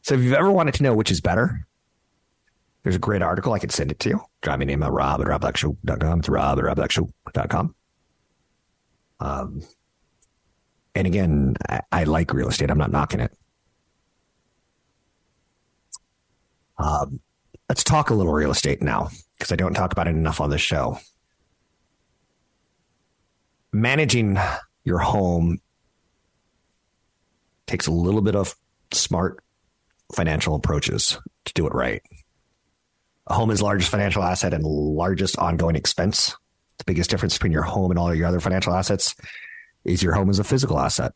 So 0.02 0.16
if 0.16 0.22
you've 0.22 0.34
ever 0.34 0.52
wanted 0.52 0.74
to 0.76 0.84
know 0.84 0.96
which 0.96 1.12
is 1.12 1.22
better, 1.22 1.68
there's 2.84 2.96
a 2.96 3.00
great 3.00 3.22
article. 3.22 3.54
I 3.54 3.60
can 3.60 3.70
send 3.70 3.92
it 3.92 4.00
to 4.00 4.10
you. 4.10 4.22
Drive 4.42 4.60
me 4.60 4.66
name 4.66 4.82
at 4.82 4.92
rob 4.92 5.20
at 5.22 5.28
robblackshow.com. 5.28 6.20
It's 6.20 6.30
rob 6.30 6.60
at 6.60 6.64
robblackshow.com. 6.64 7.76
Um, 9.20 9.62
and 10.96 11.08
again, 11.08 11.56
I, 11.68 11.82
I 11.92 12.04
like 12.06 12.34
real 12.34 12.48
estate. 12.48 12.72
I'm 12.72 12.78
not 12.78 12.92
knocking 12.92 13.20
it. 13.20 13.38
Um, 16.78 17.20
let's 17.70 17.84
talk 17.84 18.10
a 18.10 18.14
little 18.14 18.34
real 18.34 18.52
estate 18.52 18.82
now 18.82 19.10
because 19.38 19.52
I 19.52 19.56
don't 19.56 19.74
talk 19.74 19.92
about 19.92 20.08
it 20.08 20.12
enough 20.12 20.42
on 20.42 20.50
this 20.50 20.62
show. 20.62 21.00
Managing 23.74 24.38
your 24.84 25.00
home 25.00 25.60
takes 27.66 27.88
a 27.88 27.92
little 27.92 28.22
bit 28.22 28.36
of 28.36 28.56
smart 28.92 29.44
financial 30.14 30.56
approaches 30.56 31.20
to 31.46 31.54
do 31.54 31.68
it 31.68 31.74
right. 31.74 32.02
A 33.28 33.34
home 33.34 33.52
is 33.52 33.62
largest 33.62 33.92
financial 33.92 34.24
asset 34.24 34.54
and 34.54 34.64
largest 34.64 35.38
ongoing 35.38 35.76
expense. 35.76 36.36
The 36.78 36.86
biggest 36.86 37.10
difference 37.10 37.34
between 37.34 37.52
your 37.52 37.64
home 37.64 37.92
and 37.92 38.00
all 38.00 38.16
your 38.16 38.28
other 38.28 38.40
financial 38.40 38.74
assets 38.74 39.16
is 39.84 40.02
your 40.02 40.14
home 40.14 40.30
is 40.30 40.40
a 40.40 40.46
physical 40.46 40.80
asset. 40.80 41.12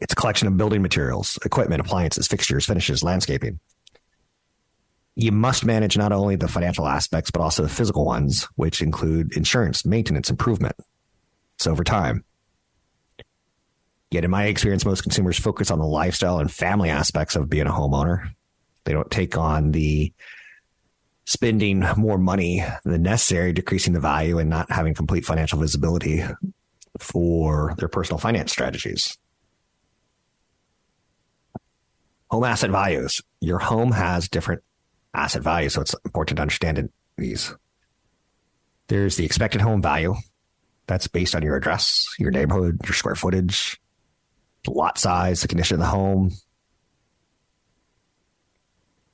It's 0.00 0.12
a 0.12 0.16
collection 0.16 0.48
of 0.48 0.56
building 0.56 0.82
materials, 0.82 1.38
equipment, 1.44 1.80
appliances, 1.80 2.26
fixtures, 2.26 2.66
finishes, 2.66 3.04
landscaping 3.04 3.60
you 5.16 5.30
must 5.30 5.64
manage 5.64 5.96
not 5.96 6.12
only 6.12 6.36
the 6.36 6.48
financial 6.48 6.86
aspects, 6.86 7.30
but 7.30 7.40
also 7.40 7.62
the 7.62 7.68
physical 7.68 8.04
ones, 8.04 8.48
which 8.56 8.82
include 8.82 9.36
insurance, 9.36 9.86
maintenance, 9.86 10.28
improvement. 10.28 10.76
It's 11.56 11.66
over 11.66 11.84
time. 11.84 12.24
Yet, 14.10 14.24
in 14.24 14.30
my 14.30 14.46
experience, 14.46 14.84
most 14.84 15.02
consumers 15.02 15.38
focus 15.38 15.70
on 15.70 15.78
the 15.78 15.86
lifestyle 15.86 16.38
and 16.38 16.50
family 16.50 16.90
aspects 16.90 17.36
of 17.36 17.48
being 17.48 17.66
a 17.66 17.72
homeowner. 17.72 18.28
They 18.84 18.92
don't 18.92 19.10
take 19.10 19.38
on 19.38 19.72
the 19.72 20.12
spending 21.26 21.84
more 21.96 22.18
money 22.18 22.64
than 22.84 23.02
necessary, 23.02 23.52
decreasing 23.52 23.92
the 23.92 24.00
value, 24.00 24.38
and 24.38 24.50
not 24.50 24.70
having 24.70 24.94
complete 24.94 25.24
financial 25.24 25.58
visibility 25.58 26.24
for 26.98 27.74
their 27.78 27.88
personal 27.88 28.18
finance 28.18 28.52
strategies. 28.52 29.16
Home 32.30 32.44
asset 32.44 32.70
values. 32.70 33.20
Your 33.40 33.58
home 33.58 33.92
has 33.92 34.28
different 34.28 34.62
asset 35.14 35.42
value. 35.42 35.68
So 35.68 35.80
it's 35.80 35.94
important 36.04 36.36
to 36.36 36.42
understand 36.42 36.90
these. 37.16 37.54
There's 38.88 39.16
the 39.16 39.24
expected 39.24 39.60
home 39.60 39.80
value. 39.80 40.14
That's 40.86 41.06
based 41.06 41.34
on 41.34 41.42
your 41.42 41.56
address, 41.56 42.04
your 42.18 42.30
neighborhood, 42.30 42.80
your 42.84 42.92
square 42.92 43.14
footage, 43.14 43.80
lot 44.66 44.98
size, 44.98 45.40
the 45.40 45.48
condition 45.48 45.76
of 45.76 45.80
the 45.80 45.86
home. 45.86 46.32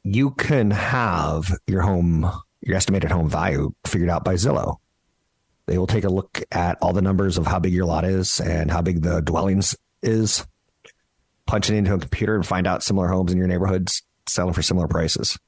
You 0.03 0.31
can 0.31 0.71
have 0.73 1.53
your 1.67 1.83
home, 1.83 2.29
your 2.61 2.77
estimated 2.77 3.11
home 3.11 3.29
value 3.29 3.73
figured 3.87 4.11
out 4.11 4.25
by 4.25 4.35
Zillow. 4.35 4.79
They 5.67 5.79
will 5.79 5.87
take 5.87 6.05
a 6.05 6.09
look 6.09 6.43
at 6.51 6.79
all 6.83 6.93
the 6.93 7.03
numbers 7.03 7.39
of 7.39 7.47
how 7.47 7.61
big 7.61 7.73
your 7.73 7.85
lot 7.85 8.05
is 8.05 8.41
and 8.41 8.71
how 8.71 8.83
big 8.83 9.03
the 9.03 9.21
dwellings 9.21 9.77
is, 10.03 10.45
punch 11.47 11.71
it 11.71 11.77
into 11.77 11.95
a 11.95 11.99
computer 11.99 12.35
and 12.35 12.45
find 12.45 12.67
out 12.67 12.83
similar 12.83 13.07
homes 13.07 13.31
in 13.31 13.39
your 13.39 13.47
neighborhoods 13.47 14.03
selling 14.27 14.55
for 14.55 14.63
similar 14.63 14.89
prices. 14.89 15.39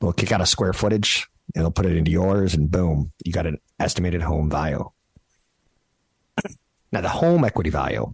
We'll 0.00 0.12
kick 0.12 0.32
out 0.32 0.40
a 0.40 0.46
square 0.46 0.72
footage. 0.72 1.26
And 1.54 1.62
it'll 1.62 1.70
put 1.70 1.86
it 1.86 1.96
into 1.96 2.10
yours, 2.10 2.54
and 2.54 2.70
boom, 2.70 3.12
you 3.24 3.32
got 3.32 3.46
an 3.46 3.58
estimated 3.78 4.20
home 4.20 4.50
value. 4.50 4.90
Now, 6.90 7.00
the 7.00 7.08
home 7.08 7.44
equity 7.44 7.70
value 7.70 8.12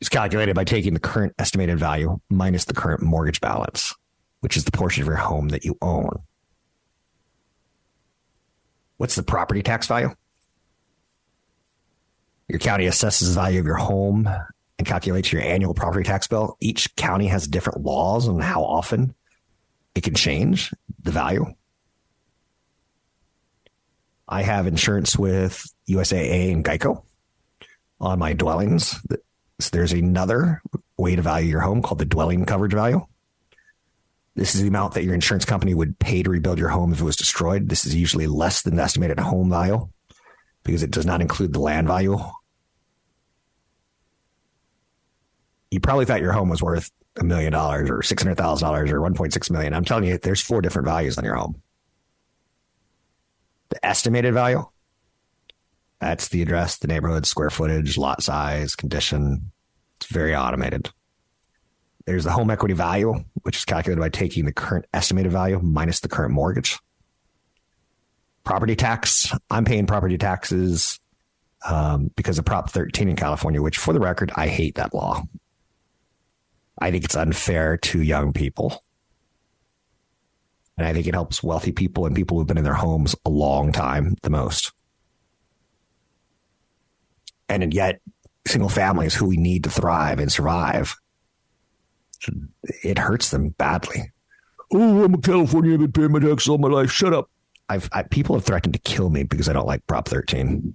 is 0.00 0.08
calculated 0.08 0.54
by 0.54 0.64
taking 0.64 0.92
the 0.92 1.00
current 1.00 1.32
estimated 1.38 1.78
value 1.78 2.18
minus 2.28 2.64
the 2.64 2.74
current 2.74 3.00
mortgage 3.00 3.40
balance, 3.40 3.94
which 4.40 4.56
is 4.56 4.64
the 4.64 4.72
portion 4.72 5.02
of 5.02 5.06
your 5.06 5.16
home 5.16 5.50
that 5.50 5.64
you 5.64 5.78
own. 5.80 6.20
What's 8.96 9.14
the 9.14 9.22
property 9.22 9.62
tax 9.62 9.86
value? 9.86 10.10
Your 12.48 12.58
county 12.58 12.86
assesses 12.86 13.28
the 13.28 13.34
value 13.34 13.60
of 13.60 13.66
your 13.66 13.76
home 13.76 14.28
and 14.78 14.86
calculates 14.86 15.32
your 15.32 15.42
annual 15.42 15.74
property 15.74 16.04
tax 16.04 16.26
bill. 16.26 16.56
Each 16.60 16.94
county 16.96 17.28
has 17.28 17.46
different 17.46 17.82
laws 17.82 18.28
on 18.28 18.40
how 18.40 18.64
often 18.64 19.14
it 19.94 20.02
can 20.02 20.14
change 20.14 20.72
the 21.02 21.10
value. 21.10 21.46
I 24.26 24.42
have 24.42 24.66
insurance 24.66 25.18
with 25.18 25.64
USAA 25.88 26.52
and 26.52 26.64
Geico 26.64 27.02
on 28.00 28.18
my 28.18 28.32
dwellings. 28.32 29.00
So 29.60 29.70
There's 29.72 29.92
another 29.92 30.62
way 30.96 31.16
to 31.16 31.22
value 31.22 31.50
your 31.50 31.60
home 31.60 31.82
called 31.82 31.98
the 31.98 32.04
dwelling 32.04 32.44
coverage 32.44 32.72
value. 32.72 33.06
This 34.34 34.54
is 34.54 34.62
the 34.62 34.68
amount 34.68 34.94
that 34.94 35.04
your 35.04 35.14
insurance 35.14 35.44
company 35.44 35.74
would 35.74 35.98
pay 35.98 36.22
to 36.22 36.30
rebuild 36.30 36.58
your 36.58 36.70
home 36.70 36.92
if 36.92 37.00
it 37.00 37.04
was 37.04 37.16
destroyed. 37.16 37.68
This 37.68 37.86
is 37.86 37.94
usually 37.94 38.26
less 38.26 38.62
than 38.62 38.76
the 38.76 38.82
estimated 38.82 39.20
home 39.20 39.48
value 39.48 39.88
because 40.64 40.82
it 40.82 40.90
does 40.90 41.06
not 41.06 41.20
include 41.20 41.52
the 41.52 41.60
land 41.60 41.86
value. 41.86 42.18
You 45.70 45.80
probably 45.80 46.04
thought 46.04 46.20
your 46.20 46.32
home 46.32 46.48
was 46.48 46.62
worth 46.62 46.90
a 47.18 47.24
million 47.24 47.52
dollars 47.52 47.90
or 47.90 48.02
six 48.02 48.22
hundred 48.22 48.36
thousand 48.36 48.66
dollars 48.66 48.90
or 48.90 49.00
one 49.00 49.14
point 49.14 49.32
six 49.32 49.50
million. 49.50 49.72
I'm 49.72 49.84
telling 49.84 50.04
you, 50.04 50.18
there's 50.18 50.40
four 50.40 50.60
different 50.60 50.86
values 50.86 51.18
on 51.18 51.24
your 51.24 51.36
home. 51.36 51.62
The 53.70 53.84
estimated 53.84 54.34
value, 54.34 54.64
that's 56.00 56.28
the 56.28 56.42
address, 56.42 56.78
the 56.78 56.88
neighborhood, 56.88 57.26
square 57.26 57.50
footage, 57.50 57.96
lot 57.96 58.22
size, 58.22 58.76
condition. 58.76 59.52
It's 59.96 60.06
very 60.06 60.34
automated. 60.34 60.90
There's 62.06 62.24
the 62.24 62.30
home 62.30 62.50
equity 62.50 62.74
value, 62.74 63.14
which 63.42 63.56
is 63.56 63.64
calculated 63.64 64.00
by 64.00 64.10
taking 64.10 64.44
the 64.44 64.52
current 64.52 64.84
estimated 64.92 65.32
value 65.32 65.58
minus 65.62 66.00
the 66.00 66.08
current 66.08 66.34
mortgage. 66.34 66.78
Property 68.44 68.76
tax. 68.76 69.32
I'm 69.50 69.64
paying 69.64 69.86
property 69.86 70.18
taxes 70.18 71.00
um, 71.66 72.10
because 72.14 72.38
of 72.38 72.44
Prop 72.44 72.68
13 72.68 73.08
in 73.08 73.16
California, 73.16 73.62
which, 73.62 73.78
for 73.78 73.94
the 73.94 74.00
record, 74.00 74.30
I 74.36 74.48
hate 74.48 74.74
that 74.74 74.92
law. 74.92 75.22
I 76.78 76.90
think 76.90 77.04
it's 77.04 77.16
unfair 77.16 77.76
to 77.76 78.02
young 78.02 78.32
people. 78.32 78.82
And 80.76 80.86
I 80.86 80.92
think 80.92 81.06
it 81.06 81.14
helps 81.14 81.42
wealthy 81.42 81.72
people 81.72 82.06
and 82.06 82.16
people 82.16 82.36
who've 82.36 82.46
been 82.46 82.58
in 82.58 82.64
their 82.64 82.74
homes 82.74 83.14
a 83.24 83.30
long 83.30 83.72
time 83.72 84.16
the 84.22 84.30
most. 84.30 84.72
And 87.48 87.72
yet, 87.72 88.00
single 88.46 88.68
families 88.68 89.14
who 89.14 89.26
we 89.26 89.36
need 89.36 89.64
to 89.64 89.70
thrive 89.70 90.18
and 90.18 90.32
survive, 90.32 90.96
it 92.82 92.98
hurts 92.98 93.30
them 93.30 93.50
badly. 93.50 94.10
Oh, 94.72 95.04
I'm 95.04 95.14
a 95.14 95.18
California. 95.18 95.74
I've 95.74 95.80
been 95.80 95.92
paying 95.92 96.12
my 96.12 96.18
taxes 96.18 96.48
all 96.48 96.58
my 96.58 96.68
life. 96.68 96.90
Shut 96.90 97.14
up. 97.14 97.30
I've 97.68 97.88
I, 97.92 98.02
people 98.02 98.34
have 98.34 98.44
threatened 98.44 98.74
to 98.74 98.80
kill 98.80 99.10
me 99.10 99.22
because 99.22 99.48
I 99.48 99.52
don't 99.52 99.66
like 99.66 99.86
Prop 99.86 100.08
13. 100.08 100.74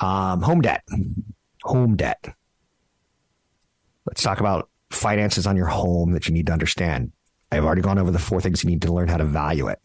Um, 0.00 0.42
home 0.42 0.60
debt, 0.60 0.84
home 1.62 1.96
debt. 1.96 2.34
Let's 4.08 4.22
talk 4.22 4.40
about 4.40 4.70
finances 4.90 5.46
on 5.46 5.54
your 5.54 5.66
home 5.66 6.12
that 6.12 6.26
you 6.26 6.32
need 6.32 6.46
to 6.46 6.52
understand. 6.52 7.12
I've 7.52 7.64
already 7.64 7.82
gone 7.82 7.98
over 7.98 8.10
the 8.10 8.18
four 8.18 8.40
things 8.40 8.64
you 8.64 8.70
need 8.70 8.80
to 8.82 8.92
learn 8.92 9.08
how 9.08 9.18
to 9.18 9.24
value 9.26 9.68
it. 9.68 9.78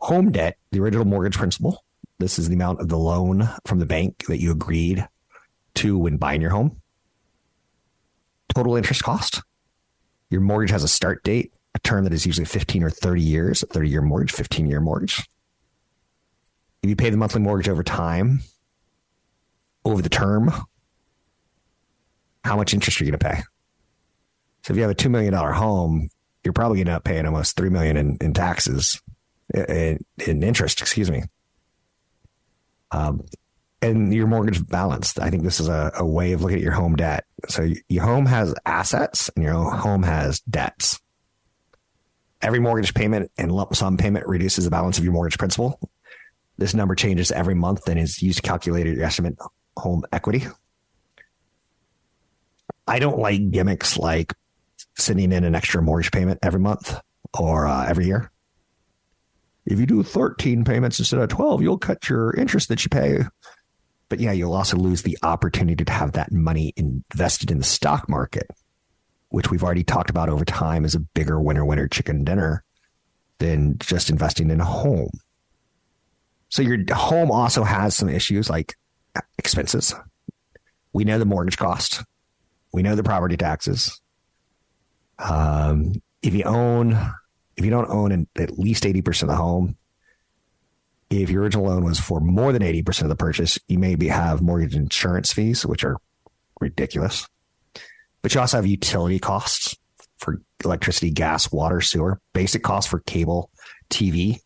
Home 0.00 0.30
debt, 0.30 0.58
the 0.72 0.80
original 0.80 1.06
mortgage 1.06 1.38
principal. 1.38 1.82
This 2.18 2.38
is 2.38 2.50
the 2.50 2.54
amount 2.54 2.80
of 2.80 2.90
the 2.90 2.98
loan 2.98 3.48
from 3.64 3.78
the 3.78 3.86
bank 3.86 4.26
that 4.26 4.42
you 4.42 4.52
agreed 4.52 5.08
to 5.76 5.96
when 5.96 6.18
buying 6.18 6.42
your 6.42 6.50
home. 6.50 6.82
Total 8.54 8.76
interest 8.76 9.02
cost. 9.02 9.40
Your 10.28 10.42
mortgage 10.42 10.70
has 10.70 10.84
a 10.84 10.88
start 10.88 11.24
date, 11.24 11.54
a 11.74 11.78
term 11.78 12.04
that 12.04 12.12
is 12.12 12.26
usually 12.26 12.44
15 12.44 12.82
or 12.82 12.90
30 12.90 13.22
years, 13.22 13.62
a 13.62 13.66
30 13.66 13.88
year 13.88 14.02
mortgage, 14.02 14.32
15 14.32 14.66
year 14.66 14.82
mortgage. 14.82 15.26
If 16.82 16.90
you 16.90 16.96
pay 16.96 17.08
the 17.08 17.16
monthly 17.16 17.40
mortgage 17.40 17.70
over 17.70 17.82
time, 17.82 18.40
over 19.86 20.02
the 20.02 20.10
term, 20.10 20.52
how 22.44 22.56
much 22.56 22.74
interest 22.74 23.00
are 23.00 23.04
you 23.04 23.10
going 23.10 23.18
to 23.18 23.26
pay? 23.26 23.42
So 24.62 24.72
if 24.72 24.76
you 24.76 24.82
have 24.82 24.90
a 24.90 24.94
$2 24.94 25.10
million 25.10 25.34
home, 25.34 26.08
you're 26.44 26.52
probably 26.52 26.78
going 26.78 26.86
to 26.86 26.92
end 26.94 27.04
paying 27.04 27.26
almost 27.26 27.56
3 27.56 27.70
million 27.70 27.96
in, 27.96 28.18
in 28.20 28.34
taxes, 28.34 29.00
in, 29.52 30.04
in 30.26 30.42
interest, 30.42 30.80
excuse 30.80 31.10
me. 31.10 31.24
Um, 32.90 33.24
and 33.82 34.14
your 34.14 34.26
mortgage 34.26 34.66
balance. 34.66 35.18
I 35.18 35.30
think 35.30 35.42
this 35.42 35.60
is 35.60 35.68
a, 35.68 35.92
a 35.96 36.06
way 36.06 36.32
of 36.32 36.42
looking 36.42 36.56
at 36.56 36.62
your 36.62 36.72
home 36.72 36.96
debt. 36.96 37.24
So 37.48 37.70
your 37.88 38.04
home 38.04 38.26
has 38.26 38.54
assets 38.64 39.30
and 39.36 39.44
your 39.44 39.70
home 39.70 40.02
has 40.02 40.40
debts. 40.40 41.00
Every 42.40 42.60
mortgage 42.60 42.94
payment 42.94 43.30
and 43.36 43.52
lump 43.52 43.74
sum 43.74 43.96
payment 43.96 44.26
reduces 44.26 44.64
the 44.64 44.70
balance 44.70 44.98
of 44.98 45.04
your 45.04 45.12
mortgage 45.12 45.38
principal. 45.38 45.78
This 46.56 46.74
number 46.74 46.94
changes 46.94 47.32
every 47.32 47.54
month 47.54 47.88
and 47.88 47.98
is 47.98 48.22
used 48.22 48.36
to 48.36 48.42
calculate 48.42 48.86
your 48.86 49.04
estimate 49.04 49.36
home 49.76 50.04
equity. 50.12 50.46
I 52.86 52.98
don't 52.98 53.18
like 53.18 53.50
gimmicks 53.50 53.96
like 53.96 54.34
sending 54.96 55.32
in 55.32 55.44
an 55.44 55.54
extra 55.54 55.82
mortgage 55.82 56.12
payment 56.12 56.40
every 56.42 56.60
month 56.60 56.98
or 57.38 57.66
uh, 57.66 57.86
every 57.86 58.06
year. 58.06 58.30
If 59.66 59.80
you 59.80 59.86
do 59.86 60.02
13 60.02 60.64
payments 60.64 60.98
instead 60.98 61.20
of 61.20 61.28
12, 61.30 61.62
you'll 61.62 61.78
cut 61.78 62.08
your 62.08 62.34
interest 62.34 62.68
that 62.68 62.84
you 62.84 62.90
pay. 62.90 63.20
But 64.10 64.20
yeah, 64.20 64.32
you'll 64.32 64.52
also 64.52 64.76
lose 64.76 65.02
the 65.02 65.18
opportunity 65.22 65.84
to 65.84 65.92
have 65.92 66.12
that 66.12 66.30
money 66.30 66.74
invested 66.76 67.50
in 67.50 67.58
the 67.58 67.64
stock 67.64 68.08
market, 68.08 68.46
which 69.30 69.50
we've 69.50 69.64
already 69.64 69.82
talked 69.82 70.10
about 70.10 70.28
over 70.28 70.44
time 70.44 70.84
as 70.84 70.94
a 70.94 71.00
bigger 71.00 71.40
winner 71.40 71.64
winner 71.64 71.88
chicken 71.88 72.24
dinner 72.24 72.62
than 73.38 73.78
just 73.78 74.10
investing 74.10 74.50
in 74.50 74.60
a 74.60 74.64
home. 74.64 75.10
So 76.50 76.62
your 76.62 76.78
home 76.94 77.30
also 77.30 77.64
has 77.64 77.96
some 77.96 78.08
issues 78.08 78.50
like 78.50 78.76
expenses. 79.38 79.94
We 80.92 81.04
know 81.04 81.18
the 81.18 81.24
mortgage 81.24 81.56
cost. 81.56 82.04
We 82.74 82.82
know 82.82 82.96
the 82.96 83.04
property 83.04 83.36
taxes. 83.36 84.00
Um, 85.20 86.02
if 86.22 86.34
you 86.34 86.42
own 86.42 86.98
if 87.56 87.64
you 87.64 87.70
don't 87.70 87.88
own 87.88 88.10
an, 88.10 88.26
at 88.36 88.58
least 88.58 88.82
80% 88.82 89.22
of 89.22 89.28
the 89.28 89.36
home, 89.36 89.76
if 91.08 91.30
your 91.30 91.42
original 91.42 91.66
loan 91.66 91.84
was 91.84 92.00
for 92.00 92.18
more 92.18 92.52
than 92.52 92.62
80% 92.62 93.02
of 93.02 93.10
the 93.10 93.14
purchase, 93.14 93.60
you 93.68 93.78
maybe 93.78 94.08
have 94.08 94.42
mortgage 94.42 94.74
insurance 94.74 95.32
fees, 95.32 95.64
which 95.64 95.84
are 95.84 95.98
ridiculous. 96.60 97.28
But 98.22 98.34
you 98.34 98.40
also 98.40 98.56
have 98.56 98.66
utility 98.66 99.20
costs 99.20 99.76
for 100.18 100.42
electricity, 100.64 101.12
gas, 101.12 101.52
water, 101.52 101.80
sewer, 101.80 102.20
basic 102.32 102.64
costs 102.64 102.90
for 102.90 102.98
cable, 102.98 103.50
TV. 103.88 104.40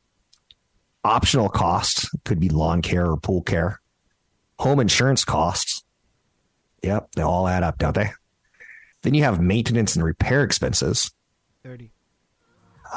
Optional 1.03 1.49
costs 1.49 2.11
could 2.27 2.41
be 2.41 2.51
lawn 2.51 2.83
care 2.83 3.07
or 3.07 3.17
pool 3.17 3.41
care. 3.41 3.81
Home 4.59 4.81
insurance 4.81 5.25
costs. 5.25 5.83
Yep, 6.83 7.12
they 7.17 7.23
all 7.23 7.49
add 7.49 7.62
up, 7.62 7.79
don't 7.79 7.95
they? 7.95 8.11
Then 9.03 9.15
you 9.15 9.23
have 9.25 9.41
maintenance 9.41 9.95
and 9.97 10.05
repair 10.05 10.43
expenses. 10.43 11.11
30. 11.65 11.91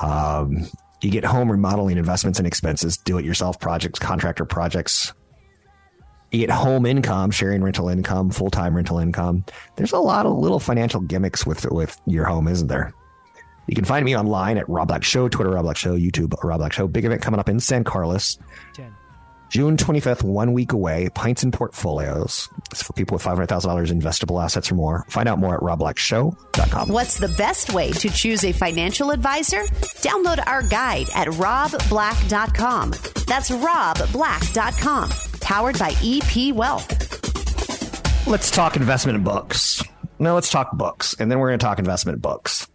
Um, 0.01 0.67
you 1.01 1.09
get 1.09 1.25
home 1.25 1.51
remodeling 1.51 1.97
investments 1.97 2.39
and 2.39 2.47
expenses, 2.47 2.97
do 2.97 3.17
it 3.17 3.25
yourself 3.25 3.59
projects, 3.59 3.99
contractor 3.99 4.45
projects. 4.45 5.13
You 6.31 6.39
get 6.39 6.51
home 6.51 6.85
income, 6.85 7.31
sharing 7.31 7.61
rental 7.61 7.89
income, 7.89 8.29
full 8.29 8.49
time 8.49 8.75
rental 8.75 8.99
income. 8.99 9.43
There's 9.75 9.91
a 9.91 9.99
lot 9.99 10.25
of 10.25 10.37
little 10.37 10.59
financial 10.59 11.01
gimmicks 11.01 11.45
with 11.45 11.69
with 11.71 11.99
your 12.05 12.25
home, 12.25 12.47
isn't 12.47 12.67
there? 12.67 12.93
You 13.67 13.75
can 13.75 13.85
find 13.85 14.05
me 14.05 14.15
online 14.15 14.57
at 14.57 14.67
Rob 14.69 14.87
Black 14.87 15.03
Show, 15.03 15.27
Twitter 15.27 15.51
Rob 15.51 15.63
Black 15.63 15.77
Show, 15.77 15.95
YouTube 15.97 16.33
Rob 16.43 16.59
Black 16.59 16.73
Show. 16.73 16.87
Big 16.87 17.05
event 17.05 17.21
coming 17.21 17.39
up 17.39 17.49
in 17.49 17.59
San 17.59 17.83
Carlos. 17.83 18.37
10. 18.73 18.93
June 19.51 19.75
25th, 19.75 20.23
one 20.23 20.53
week 20.53 20.71
away. 20.71 21.09
Pints 21.13 21.43
and 21.43 21.51
portfolios. 21.51 22.47
It's 22.71 22.81
for 22.81 22.93
people 22.93 23.15
with 23.15 23.25
$500,000 23.25 23.91
investable 23.91 24.41
assets 24.41 24.71
or 24.71 24.75
more. 24.75 25.05
Find 25.09 25.27
out 25.27 25.39
more 25.39 25.55
at 25.55 25.59
robblackshow.com. 25.61 26.87
What's 26.87 27.17
the 27.17 27.27
best 27.27 27.73
way 27.73 27.91
to 27.91 28.09
choose 28.09 28.45
a 28.45 28.53
financial 28.53 29.11
advisor? 29.11 29.63
Download 29.99 30.41
our 30.47 30.61
guide 30.61 31.07
at 31.13 31.27
robblack.com. 31.27 32.91
That's 33.27 33.49
robblack.com. 33.49 35.09
Powered 35.41 35.77
by 35.77 35.95
EP 36.01 36.55
Wealth. 36.55 38.27
Let's 38.27 38.51
talk 38.51 38.77
investment 38.77 39.21
books. 39.21 39.83
No, 40.17 40.33
let's 40.35 40.49
talk 40.49 40.71
books, 40.77 41.13
and 41.19 41.29
then 41.29 41.39
we're 41.39 41.49
going 41.49 41.59
to 41.59 41.65
talk 41.65 41.77
investment 41.77 42.21
books 42.21 42.70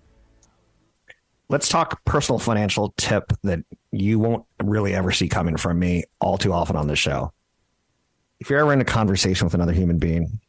let's 1.48 1.68
talk 1.68 2.04
personal 2.04 2.38
financial 2.38 2.92
tip 2.96 3.32
that 3.42 3.60
you 3.92 4.18
won't 4.18 4.44
really 4.62 4.94
ever 4.94 5.12
see 5.12 5.28
coming 5.28 5.56
from 5.56 5.78
me 5.78 6.04
all 6.20 6.38
too 6.38 6.52
often 6.52 6.76
on 6.76 6.88
this 6.88 6.98
show. 6.98 7.32
If 8.40 8.50
you're 8.50 8.58
ever 8.58 8.72
in 8.72 8.80
a 8.80 8.84
conversation 8.84 9.46
with 9.46 9.54
another 9.54 9.72
human 9.72 9.98
being, 9.98 10.40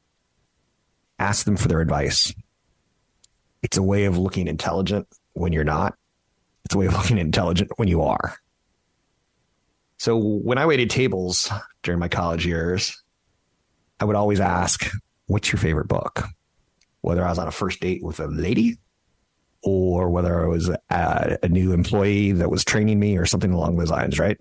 ask 1.19 1.45
them 1.45 1.57
for 1.57 1.67
their 1.67 1.81
advice. 1.81 2.33
It's 3.63 3.77
a 3.77 3.83
way 3.83 4.05
of 4.05 4.17
looking 4.17 4.47
intelligent 4.47 5.07
when 5.33 5.53
you're 5.53 5.63
not. 5.63 5.95
It's 6.65 6.75
a 6.75 6.77
way 6.77 6.87
of 6.87 6.93
looking 6.93 7.17
intelligent 7.17 7.71
when 7.77 7.87
you 7.87 8.01
are. 8.01 8.35
So 9.99 10.17
when 10.17 10.57
I 10.57 10.65
waited 10.65 10.89
tables 10.89 11.49
during 11.81 11.99
my 11.99 12.07
college 12.07 12.45
years, 12.45 13.01
I 13.99 14.05
would 14.05 14.15
always 14.15 14.39
ask, 14.39 14.91
what's 15.25 15.51
your 15.51 15.59
favorite 15.59 15.87
book? 15.87 16.23
Whether 17.01 17.25
I 17.25 17.29
was 17.29 17.39
on 17.39 17.47
a 17.47 17.51
first 17.51 17.79
date 17.79 18.03
with 18.03 18.19
a 18.19 18.27
lady 18.27 18.77
or 19.63 20.09
whether 20.09 20.43
I 20.43 20.47
was 20.47 20.69
a, 20.69 21.37
a 21.43 21.49
new 21.49 21.73
employee 21.73 22.31
that 22.33 22.49
was 22.49 22.63
training 22.63 22.99
me 22.99 23.17
or 23.17 23.25
something 23.25 23.51
along 23.51 23.77
those 23.77 23.91
lines, 23.91 24.19
right? 24.19 24.37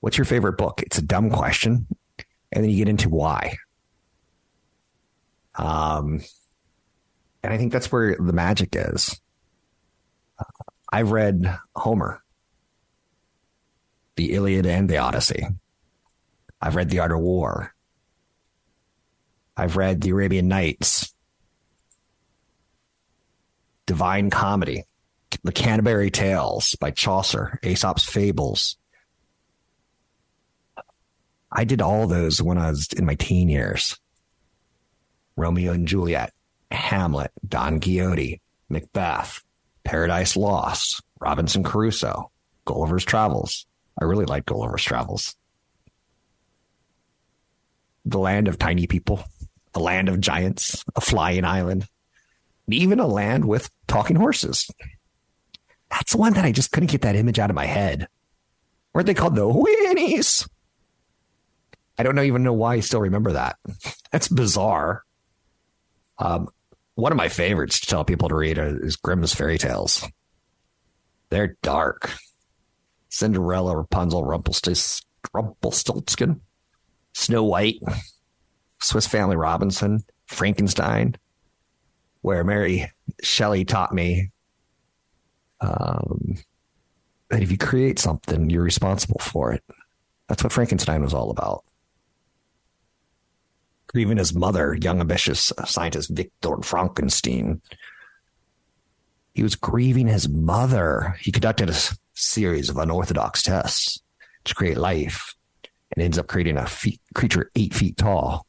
What's 0.00 0.16
your 0.16 0.24
favorite 0.24 0.56
book? 0.56 0.82
It's 0.82 0.98
a 0.98 1.02
dumb 1.02 1.30
question. 1.30 1.86
And 2.52 2.64
then 2.64 2.70
you 2.70 2.76
get 2.76 2.88
into 2.88 3.08
why. 3.08 3.56
Um, 5.56 6.20
and 7.42 7.52
I 7.52 7.58
think 7.58 7.72
that's 7.72 7.90
where 7.92 8.16
the 8.16 8.32
magic 8.32 8.70
is. 8.72 9.20
I've 10.92 11.10
read 11.10 11.58
Homer. 11.76 12.22
the 14.16 14.34
Iliad 14.34 14.66
and 14.66 14.88
the 14.88 14.98
Odyssey. 14.98 15.46
I've 16.60 16.74
read 16.74 16.90
The 16.90 16.98
Art 16.98 17.12
of 17.12 17.20
War. 17.20 17.72
I've 19.56 19.76
read 19.76 20.00
The 20.00 20.10
Arabian 20.10 20.48
Nights, 20.48 21.14
Divine 23.88 24.28
Comedy, 24.28 24.84
The 25.44 25.50
Canterbury 25.50 26.10
Tales 26.10 26.76
by 26.78 26.90
Chaucer, 26.90 27.58
Aesop's 27.62 28.04
Fables. 28.04 28.76
I 31.50 31.64
did 31.64 31.80
all 31.80 32.06
those 32.06 32.42
when 32.42 32.58
I 32.58 32.68
was 32.68 32.88
in 32.92 33.06
my 33.06 33.14
teen 33.14 33.48
years. 33.48 33.98
Romeo 35.36 35.72
and 35.72 35.88
Juliet, 35.88 36.34
Hamlet, 36.70 37.30
Don 37.48 37.80
Quixote, 37.80 38.42
Macbeth, 38.68 39.42
Paradise 39.84 40.36
Lost, 40.36 41.02
Robinson 41.18 41.62
Crusoe, 41.62 42.30
Gulliver's 42.66 43.06
Travels. 43.06 43.64
I 43.98 44.04
really 44.04 44.26
like 44.26 44.44
Gulliver's 44.44 44.84
Travels. 44.84 45.34
The 48.04 48.18
land 48.18 48.48
of 48.48 48.58
tiny 48.58 48.86
people, 48.86 49.24
a 49.72 49.80
land 49.80 50.10
of 50.10 50.20
giants, 50.20 50.84
a 50.94 51.00
flying 51.00 51.46
island, 51.46 51.88
even 52.76 53.00
a 53.00 53.06
land 53.06 53.46
with 53.46 53.70
talking 53.86 54.16
horses. 54.16 54.70
That's 55.90 56.14
one 56.14 56.34
that 56.34 56.44
I 56.44 56.52
just 56.52 56.72
couldn't 56.72 56.90
get 56.90 57.00
that 57.02 57.16
image 57.16 57.38
out 57.38 57.50
of 57.50 57.56
my 57.56 57.66
head. 57.66 58.08
Weren't 58.92 59.06
they 59.06 59.14
called 59.14 59.36
the 59.36 59.48
Winnies? 59.48 60.48
I 61.98 62.02
don't 62.02 62.18
even 62.18 62.42
know 62.42 62.52
why 62.52 62.74
I 62.74 62.80
still 62.80 63.00
remember 63.00 63.32
that. 63.32 63.56
That's 64.12 64.28
bizarre. 64.28 65.04
Um, 66.18 66.48
one 66.94 67.12
of 67.12 67.18
my 67.18 67.28
favorites 67.28 67.80
to 67.80 67.86
tell 67.86 68.04
people 68.04 68.28
to 68.28 68.34
read 68.34 68.58
is 68.58 68.96
Grimm's 68.96 69.34
fairy 69.34 69.58
tales. 69.58 70.04
They're 71.30 71.56
dark. 71.62 72.12
Cinderella, 73.08 73.76
Rapunzel, 73.76 74.24
Rumpelstiltskin, 74.24 76.40
Snow 77.14 77.44
White, 77.44 77.80
Swiss 78.80 79.06
Family 79.06 79.36
Robinson, 79.36 80.02
Frankenstein, 80.26 81.16
where 82.22 82.44
Mary 82.44 82.90
Shelley 83.22 83.64
taught 83.64 83.94
me 83.94 84.30
um, 85.60 86.36
that 87.30 87.42
if 87.42 87.50
you 87.50 87.58
create 87.58 87.98
something, 87.98 88.50
you're 88.50 88.62
responsible 88.62 89.20
for 89.20 89.52
it. 89.52 89.62
That's 90.28 90.42
what 90.42 90.52
Frankenstein 90.52 91.02
was 91.02 91.14
all 91.14 91.30
about. 91.30 91.64
Grieving 93.86 94.18
his 94.18 94.34
mother, 94.34 94.76
young 94.80 95.00
ambitious 95.00 95.52
scientist 95.64 96.10
Victor 96.10 96.56
Frankenstein. 96.62 97.62
He 99.32 99.42
was 99.42 99.54
grieving 99.54 100.08
his 100.08 100.28
mother. 100.28 101.16
He 101.20 101.32
conducted 101.32 101.70
a 101.70 101.76
series 102.14 102.68
of 102.68 102.76
unorthodox 102.76 103.42
tests 103.42 104.02
to 104.44 104.54
create 104.54 104.76
life 104.76 105.34
and 105.94 106.02
ends 106.02 106.18
up 106.18 106.26
creating 106.26 106.58
a 106.58 106.66
feet, 106.66 107.00
creature 107.14 107.50
eight 107.54 107.72
feet 107.72 107.96
tall. 107.96 108.46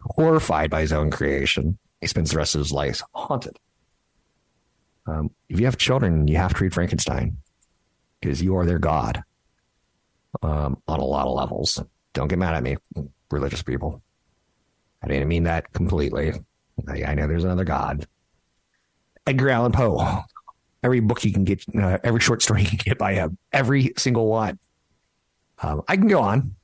Horrified 0.00 0.70
by 0.70 0.82
his 0.82 0.92
own 0.92 1.10
creation, 1.10 1.78
he 2.00 2.06
spends 2.06 2.30
the 2.30 2.38
rest 2.38 2.54
of 2.54 2.60
his 2.60 2.72
life 2.72 3.02
haunted. 3.14 3.58
Um, 5.06 5.30
if 5.48 5.60
you 5.60 5.66
have 5.66 5.78
children, 5.78 6.26
you 6.28 6.36
have 6.36 6.54
to 6.54 6.64
read 6.64 6.74
Frankenstein 6.74 7.38
because 8.20 8.42
you 8.42 8.56
are 8.56 8.66
their 8.66 8.78
god 8.78 9.22
um, 10.42 10.82
on 10.88 11.00
a 11.00 11.04
lot 11.04 11.26
of 11.26 11.34
levels. 11.34 11.82
Don't 12.12 12.28
get 12.28 12.38
mad 12.38 12.54
at 12.54 12.62
me, 12.62 12.76
religious 13.30 13.62
people. 13.62 14.02
I 15.02 15.08
didn't 15.08 15.28
mean 15.28 15.44
that 15.44 15.72
completely. 15.72 16.32
I, 16.88 17.04
I 17.04 17.14
know 17.14 17.26
there's 17.28 17.44
another 17.44 17.64
God. 17.64 18.06
Edgar 19.26 19.50
Allan 19.50 19.72
Poe. 19.72 20.22
Every 20.82 21.00
book 21.00 21.24
you 21.24 21.32
can 21.32 21.44
get, 21.44 21.64
uh, 21.76 21.98
every 22.04 22.20
short 22.20 22.42
story 22.42 22.62
you 22.62 22.68
can 22.68 22.78
get 22.78 22.98
by 22.98 23.14
him, 23.14 23.38
every 23.52 23.92
single 23.96 24.28
one. 24.28 24.58
Um, 25.62 25.82
I 25.88 25.96
can 25.96 26.06
go 26.06 26.20
on. 26.20 26.54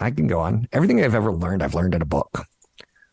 I 0.00 0.10
can 0.10 0.26
go 0.26 0.40
on. 0.40 0.68
Everything 0.72 1.02
I've 1.02 1.14
ever 1.14 1.32
learned, 1.32 1.62
I've 1.62 1.74
learned 1.74 1.94
in 1.94 2.02
a 2.02 2.06
book. 2.06 2.44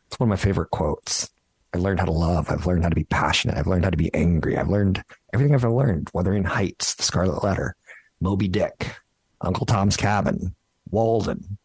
It's 0.08 0.20
one 0.20 0.28
of 0.28 0.30
my 0.30 0.36
favorite 0.36 0.70
quotes. 0.72 1.30
I 1.74 1.78
learned 1.78 2.00
how 2.00 2.06
to 2.06 2.12
love. 2.12 2.50
I've 2.50 2.66
learned 2.66 2.84
how 2.84 2.90
to 2.90 2.96
be 2.96 3.06
passionate. 3.06 3.58
I've 3.58 3.68
learned 3.68 3.84
how 3.86 3.90
to 3.90 3.98
be 3.98 4.14
angry. 4.14 4.58
I've 4.58 4.70
learned 4.70 5.04
everything 5.34 5.56
I've 5.56 5.64
ever 5.64 5.74
learned, 5.74 6.10
Wuthering 6.14 6.44
Heights, 6.44 6.94
The 6.96 7.04
Scarlet 7.04 7.44
Letter, 7.44 7.76
Moby 8.22 8.48
Dick, 8.48 8.96
Uncle 9.42 9.66
Tom's 9.66 9.98
Cabin, 9.98 10.56
Walden, 10.92 11.58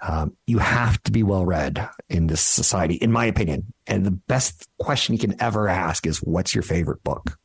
um, 0.00 0.36
you 0.46 0.58
have 0.58 1.02
to 1.04 1.12
be 1.12 1.22
well 1.22 1.44
read 1.44 1.88
in 2.08 2.28
this 2.28 2.40
society, 2.40 2.94
in 2.94 3.10
my 3.10 3.24
opinion. 3.24 3.72
And 3.86 4.06
the 4.06 4.12
best 4.12 4.68
question 4.78 5.14
you 5.14 5.18
can 5.18 5.40
ever 5.42 5.68
ask 5.68 6.06
is, 6.06 6.18
"What's 6.18 6.54
your 6.54 6.62
favorite 6.62 7.02
book?" 7.02 7.36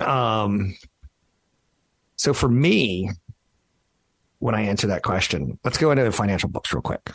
Um. 0.00 0.76
So 2.16 2.32
for 2.32 2.48
me, 2.48 3.10
when 4.38 4.54
I 4.54 4.62
answer 4.62 4.88
that 4.88 5.02
question, 5.02 5.58
let's 5.64 5.78
go 5.78 5.90
into 5.90 6.04
the 6.04 6.12
financial 6.12 6.48
books 6.48 6.72
real 6.72 6.82
quick. 6.82 7.12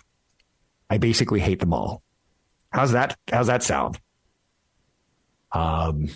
I 0.90 0.98
basically 0.98 1.40
hate 1.40 1.60
them 1.60 1.74
all. 1.74 2.02
How's 2.72 2.92
that? 2.92 3.18
How's 3.32 3.48
that 3.48 3.64
sound? 3.64 4.00
Um, 5.52 6.10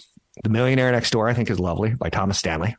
The 0.44 0.50
Millionaire 0.50 0.92
Next 0.92 1.12
Door, 1.12 1.30
I 1.30 1.34
think, 1.34 1.50
is 1.50 1.60
lovely 1.60 1.96
by 1.96 2.10
Thomas 2.10 2.38
Stanley. 2.38 2.76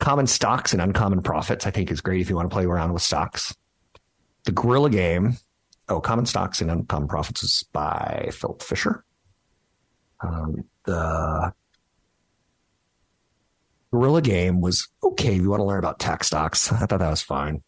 Common 0.00 0.26
Stocks 0.26 0.72
and 0.72 0.80
Uncommon 0.80 1.22
Profits, 1.22 1.66
I 1.66 1.70
think, 1.70 1.90
is 1.90 2.00
great 2.00 2.20
if 2.20 2.30
you 2.30 2.36
want 2.36 2.48
to 2.48 2.54
play 2.54 2.64
around 2.64 2.92
with 2.92 3.02
stocks. 3.02 3.54
The 4.44 4.52
Gorilla 4.52 4.90
Game. 4.90 5.36
Oh, 5.88 6.00
Common 6.00 6.26
Stocks 6.26 6.60
and 6.60 6.70
Uncommon 6.70 7.08
Profits 7.08 7.42
is 7.42 7.64
by 7.72 8.28
Philip 8.32 8.62
Fisher. 8.62 9.04
Um, 10.20 10.64
the 10.84 11.52
Gorilla 13.92 14.22
Game 14.22 14.60
was 14.60 14.88
okay 15.02 15.34
if 15.36 15.42
you 15.42 15.50
want 15.50 15.60
to 15.60 15.64
learn 15.64 15.78
about 15.78 15.98
tech 15.98 16.24
stocks. 16.24 16.72
I 16.72 16.86
thought 16.86 16.98
that 17.00 17.10
was 17.10 17.22
fine. 17.22 17.62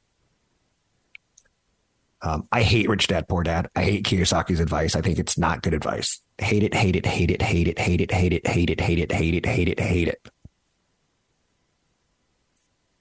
Um, 2.23 2.47
I 2.53 2.63
hate 2.63 2.89
Rich 2.89 3.07
Dad 3.07 3.29
Poor 3.29 3.43
Dad. 3.43 3.71
I 3.75 3.83
hate 3.83 4.05
Kiyosaki's 4.05 4.61
advice. 4.61 4.95
I 4.95 5.01
think 5.01 5.19
it's 5.19 5.39
not 5.39 5.63
good 5.63 5.73
advice. 5.73 6.21
Hate 6.39 6.63
it, 6.63 6.75
hate 6.75 6.97
it, 6.97 7.07
hate 7.07 7.31
it, 7.31 7.41
hate 7.41 7.67
it, 7.67 7.79
hate 7.79 8.01
it, 8.01 8.11
hate 8.11 8.33
it, 8.33 8.47
hate 8.47 8.71
it, 8.71 8.81
hate 8.81 8.99
it, 8.99 9.13
hate 9.13 9.35
it, 9.35 9.47
hate 9.47 9.69
it, 9.69 9.81
hate 9.81 10.09
it. 10.09 10.29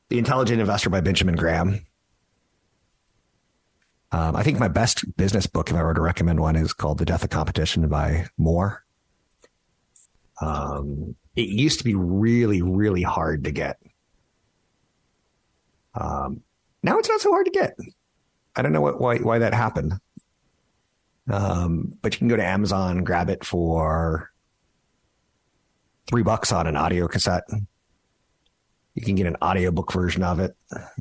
The 0.09 0.17
Intelligent 0.17 0.59
Investor 0.59 0.89
by 0.89 1.01
Benjamin 1.01 1.35
Graham. 1.35 1.85
Um, 4.11 4.35
I 4.35 4.41
think 4.41 4.59
my 4.59 4.69
best 4.69 5.05
business 5.17 5.45
book, 5.45 5.69
if 5.69 5.75
I 5.75 5.83
were 5.83 5.93
to 5.93 6.01
recommend 6.01 6.39
one, 6.39 6.55
is 6.55 6.73
called 6.73 6.97
The 6.97 7.05
Death 7.05 7.23
of 7.23 7.29
Competition 7.29 7.87
by 7.89 8.25
Moore. 8.37 8.83
Um, 10.41 11.15
it 11.35 11.49
used 11.49 11.79
to 11.79 11.85
be 11.85 11.93
really, 11.93 12.61
really 12.61 13.03
hard 13.03 13.43
to 13.43 13.51
get. 13.51 13.77
Um, 15.93 16.41
now 16.81 16.97
it's 16.97 17.09
not 17.09 17.21
so 17.21 17.31
hard 17.31 17.45
to 17.45 17.51
get. 17.51 17.75
I 18.55 18.61
don't 18.61 18.73
know 18.73 18.81
what, 18.81 18.99
why, 18.99 19.17
why 19.17 19.39
that 19.39 19.53
happened. 19.53 19.93
Um, 21.31 21.93
but 22.01 22.13
you 22.13 22.19
can 22.19 22.27
go 22.27 22.35
to 22.35 22.45
Amazon, 22.45 23.03
grab 23.03 23.29
it 23.29 23.45
for 23.45 24.31
three 26.07 26.23
bucks 26.23 26.51
on 26.51 26.65
an 26.67 26.75
audio 26.75 27.07
cassette. 27.07 27.43
You 28.95 29.01
can 29.03 29.15
get 29.15 29.27
an 29.27 29.37
audiobook 29.41 29.93
version 29.93 30.23
of 30.23 30.39
it. 30.39 30.55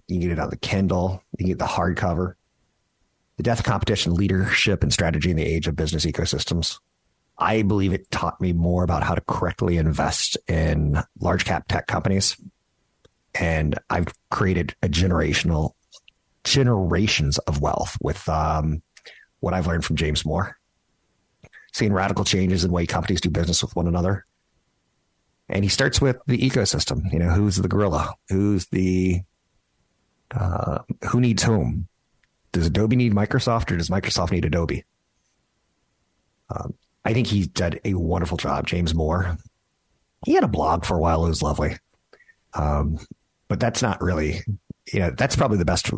You 0.07 0.19
can 0.19 0.21
get 0.21 0.31
it 0.33 0.39
on 0.39 0.51
the 0.51 0.57
Kindle. 0.57 1.23
You 1.33 1.39
can 1.39 1.49
get 1.49 1.59
the 1.59 1.65
hardcover. 1.65 2.35
The 3.39 3.43
Death 3.43 3.65
Competition 3.65 4.15
Leadership 4.15 4.83
and 4.83 4.93
Strategy 4.93 5.31
in 5.31 5.37
the 5.37 5.45
Age 5.45 5.67
of 5.67 5.77
Business 5.77 6.05
Ecosystems. 6.05 6.79
I 7.39 7.63
believe 7.63 7.93
it 7.93 8.11
taught 8.11 8.41
me 8.41 8.53
more 8.53 8.83
about 8.83 9.05
how 9.05 9.15
to 9.15 9.21
correctly 9.23 9.77
invest 9.79 10.37
in 10.49 11.01
large 11.21 11.45
cap 11.45 11.69
tech 11.69 11.87
companies. 11.87 12.37
And 13.35 13.79
I've 13.89 14.13
created 14.31 14.75
a 14.83 14.89
generational, 14.89 15.73
generations 16.53 17.39
of 17.39 17.61
wealth 17.61 17.97
with 18.01 18.29
um, 18.29 18.83
what 19.41 19.55
I've 19.55 19.67
learned 19.67 19.85
from 19.85 19.97
James 19.97 20.25
Moore, 20.25 20.57
seeing 21.73 21.93
radical 21.93 22.25
changes 22.25 22.65
in 22.65 22.71
the 22.71 22.75
way 22.75 22.87
companies 22.87 23.21
do 23.21 23.31
business 23.31 23.63
with 23.63 23.77
one 23.77 23.87
another. 23.87 24.25
And 25.49 25.65
he 25.65 25.71
starts 25.71 26.01
with 26.01 26.19
the 26.27 26.39
ecosystem. 26.39 27.11
You 27.13 27.19
know, 27.19 27.31
who's 27.31 27.57
the 27.57 27.69
gorilla? 27.69 28.13
Who's 28.29 28.67
the, 28.67 29.23
uh, 30.31 30.81
who 31.11 31.21
needs 31.21 31.43
whom? 31.43 31.89
Does 32.53 32.67
Adobe 32.67 32.97
need 32.97 33.15
Microsoft 33.15 33.71
or 33.71 33.77
does 33.77 33.89
Microsoft 33.89 34.31
need 34.31 34.45
Adobe? 34.45 34.85
Um, 36.51 36.75
I 37.05 37.13
think 37.13 37.27
he 37.27 37.47
did 37.47 37.81
a 37.85 37.95
wonderful 37.95 38.37
job, 38.37 38.67
James 38.67 38.95
Moore. 38.95 39.39
He 40.27 40.35
had 40.35 40.45
a 40.45 40.49
blog 40.49 40.85
for 40.85 40.97
a 40.97 41.01
while. 41.01 41.25
It 41.25 41.31
was 41.31 41.43
lovely. 41.43 41.77
Um, 42.55 42.99
but 43.49 43.61
that's 43.61 43.83
not 43.83 44.03
really, 44.03 44.41
you 44.93 45.01
know, 45.01 45.11
that's 45.11 45.37
probably 45.37 45.59
the 45.59 45.65
best 45.65 45.91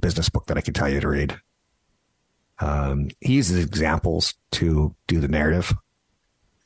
business 0.00 0.28
book 0.28 0.46
that 0.46 0.58
I 0.58 0.60
can 0.60 0.74
tell 0.74 0.88
you 0.88 1.00
to 1.00 1.08
read. 1.08 1.38
Um, 2.58 3.10
he 3.20 3.34
uses 3.34 3.64
examples 3.64 4.34
to 4.52 4.94
do 5.06 5.20
the 5.20 5.28
narrative. 5.28 5.72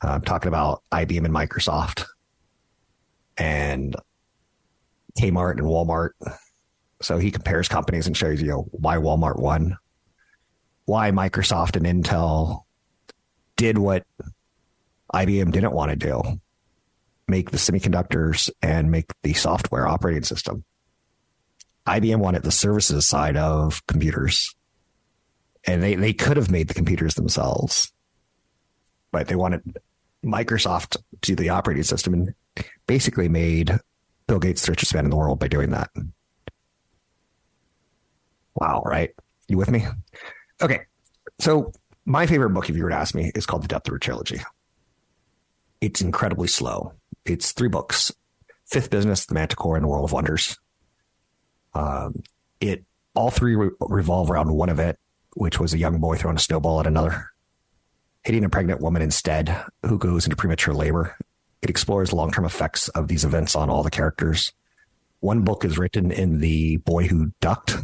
Uh, 0.03 0.13
I'm 0.13 0.23
talking 0.23 0.49
about 0.49 0.83
IBM 0.93 1.25
and 1.25 1.35
Microsoft 1.35 2.07
and 3.37 3.97
Kmart 5.19 5.53
and 5.53 5.63
Walmart 5.63 6.11
so 7.03 7.19
he 7.19 7.31
compares 7.31 7.69
companies 7.69 8.07
and 8.07 8.17
shows 8.17 8.43
you 8.43 8.67
why 8.73 8.97
Walmart 8.97 9.39
won, 9.39 9.79
why 10.85 11.11
Microsoft 11.11 11.77
and 11.77 11.87
Intel 11.87 12.65
did 13.57 13.79
what 13.79 14.07
IBM 15.15 15.51
didn't 15.51 15.73
want 15.73 15.91
to 15.91 15.97
do 15.97 16.23
make 17.27 17.51
the 17.53 17.59
semiconductors 17.59 18.51
and 18.61 18.91
make 18.91 19.07
the 19.23 19.33
software 19.35 19.87
operating 19.87 20.25
system. 20.25 20.65
IBM 21.87 22.19
wanted 22.19 22.43
the 22.43 22.51
services 22.51 23.07
side 23.07 23.37
of 23.37 23.85
computers. 23.87 24.55
And 25.67 25.83
they, 25.83 25.95
they 25.95 26.13
could 26.13 26.37
have 26.37 26.51
made 26.51 26.69
the 26.69 26.75
computers 26.75 27.15
themselves, 27.15 27.93
but 29.13 29.29
they 29.29 29.35
wanted 29.35 29.79
Microsoft 30.25 30.97
to 31.23 31.37
the 31.37 31.51
operating 31.51 31.83
system 31.83 32.15
and 32.15 32.35
basically 32.87 33.29
made 33.29 33.79
Bill 34.27 34.39
Gates 34.39 34.65
the 34.65 34.73
richest 34.73 34.95
man 34.95 35.05
in 35.05 35.11
the 35.11 35.17
world 35.17 35.39
by 35.39 35.49
doing 35.49 35.71
that. 35.71 35.91
Wow, 38.55 38.83
right? 38.85 39.11
You 39.49 39.59
with 39.59 39.71
me? 39.71 39.85
Okay. 40.63 40.81
So 41.39 41.73
my 42.05 42.27
favorite 42.27 42.51
book, 42.51 42.69
if 42.69 42.77
you 42.77 42.83
were 42.83 42.91
to 42.91 42.97
ask 42.97 43.15
me, 43.15 43.33
is 43.35 43.47
called 43.47 43.63
The 43.63 43.69
Deptford 43.69 44.01
Trilogy. 44.01 44.41
It's 45.81 46.01
incredibly 46.01 46.49
slow. 46.49 46.93
It's 47.25 47.53
three 47.53 47.69
books: 47.69 48.13
Fifth 48.67 48.91
Business, 48.91 49.27
The 49.27 49.35
Manticore, 49.35 49.77
and 49.77 49.85
The 49.85 49.89
World 49.89 50.05
of 50.05 50.13
Wonders. 50.13 50.59
Um, 51.75 52.23
it 52.61 52.85
all 53.15 53.31
three 53.31 53.57
re- 53.57 53.71
revolve 53.81 54.31
around 54.31 54.53
one 54.53 54.69
event, 54.69 54.99
which 55.35 55.59
was 55.59 55.73
a 55.73 55.79
young 55.79 55.99
boy 55.99 56.17
throwing 56.17 56.37
a 56.37 56.41
snowball 56.41 56.81
at 56.81 56.87
another, 56.87 57.31
hitting 58.25 58.45
a 58.45 58.49
pregnant 58.49 58.81
woman 58.81 59.03
instead, 59.03 59.65
who 59.85 59.99
goes 59.99 60.25
into 60.25 60.37
premature 60.37 60.75
labor. 60.75 61.17
It 61.63 61.71
explores 61.71 62.13
long 62.13 62.31
term 62.31 62.45
effects 62.45 62.89
of 62.89 63.09
these 63.09 63.25
events 63.25 63.55
on 63.55 63.71
all 63.71 63.83
the 63.83 63.91
characters. 63.91 64.53
One 65.21 65.43
book 65.43 65.65
is 65.65 65.79
written 65.79 66.11
in 66.11 66.39
The 66.39 66.79
Boy 66.79 67.07
Who 67.07 67.33
Ducked. 67.41 67.77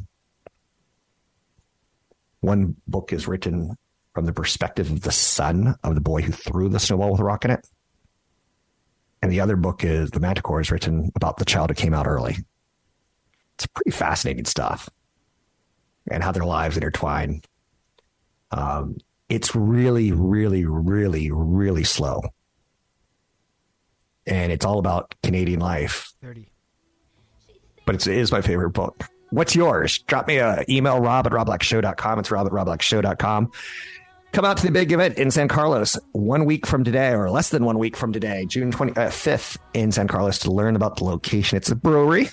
One 2.41 2.77
book 2.87 3.13
is 3.13 3.29
written 3.29 3.77
from 4.15 4.25
the 4.25 4.33
perspective 4.33 4.91
of 4.91 5.03
the 5.03 5.13
son 5.13 5.75
of 5.85 5.95
the 5.95 6.01
boy 6.01 6.23
who 6.23 6.33
threw 6.33 6.71
the 6.71 6.79
snowball 6.79 7.13
with 7.13 7.21
a 7.21 7.25
rock 7.25 7.45
in 7.45 7.51
it. 7.51 7.67
And 9.21 9.31
the 9.31 9.41
other 9.41 9.57
book 9.57 9.85
is 9.85 10.11
The 10.11 10.21
Manticore 10.21 10.61
is 10.61 10.71
written 10.71 11.13
about 11.15 11.37
the 11.37 11.45
child 11.45 11.69
who 11.69 11.75
came 11.75 11.93
out 11.93 12.07
early. 12.07 12.37
It's 13.57 13.67
pretty 13.67 13.91
fascinating 13.91 14.45
stuff 14.45 14.91
and 16.11 16.23
how 16.23 16.33
their 16.33 16.45
lives 16.45 16.77
intertwine. 16.77 17.43
Um, 18.51 18.99
it's 19.29 19.55
really, 19.55 20.13
really, 20.13 20.65
really, 20.67 21.31
really 21.33 21.85
slow. 21.85 22.23
And 24.27 24.53
it's 24.53 24.65
all 24.65 24.79
about 24.79 25.15
Canadian 25.23 25.61
life. 25.61 26.13
30. 26.23 26.49
But 27.87 27.95
it's, 27.95 28.07
it 28.07 28.19
is 28.19 28.31
my 28.31 28.43
favorite 28.43 28.71
book. 28.71 29.05
What's 29.31 29.57
yours? 29.57 29.99
Drop 30.01 30.29
me 30.29 30.37
a 30.37 30.65
email, 30.69 31.01
rob 31.01 31.27
at 31.27 31.33
robblackshow.com. 31.33 32.19
It's 32.19 32.31
rob 32.31 32.47
at 32.47 32.53
robblackshow.com. 32.53 33.53
Come 34.33 34.45
out 34.45 34.59
to 34.59 34.67
the 34.67 34.73
big 34.73 34.93
event 34.93 35.19
in 35.19 35.31
San 35.31 35.49
Carlos 35.49 35.99
one 36.13 36.45
week 36.45 36.67
from 36.67 36.85
today, 36.85 37.13
or 37.13 37.31
less 37.31 37.49
than 37.49 37.65
one 37.65 37.79
week 37.79 37.97
from 37.97 38.13
today, 38.13 38.45
June 38.45 38.71
25th 38.71 39.57
uh, 39.57 39.61
in 39.73 39.93
San 39.93 40.09
Carlos 40.09 40.41
to 40.41 40.51
learn 40.51 40.77
about 40.77 40.97
the 40.97 41.05
location. 41.05 41.57
It's 41.57 41.71
a 41.71 41.77
brewery. 41.77 42.29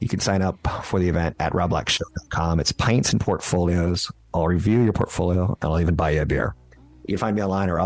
You 0.00 0.08
can 0.08 0.20
sign 0.20 0.42
up 0.42 0.58
for 0.84 0.98
the 0.98 1.08
event 1.08 1.36
at 1.38 1.52
robblackshow.com. 1.52 2.58
It's 2.60 2.72
pints 2.72 3.12
and 3.12 3.20
portfolios. 3.20 4.10
I'll 4.34 4.46
review 4.46 4.82
your 4.82 4.92
portfolio 4.92 5.56
and 5.60 5.70
I'll 5.70 5.80
even 5.80 5.94
buy 5.94 6.10
you 6.10 6.22
a 6.22 6.26
beer. 6.26 6.54
You 7.06 7.16
can 7.16 7.18
find 7.18 7.36
me 7.36 7.42
online 7.42 7.68
at 7.68 7.76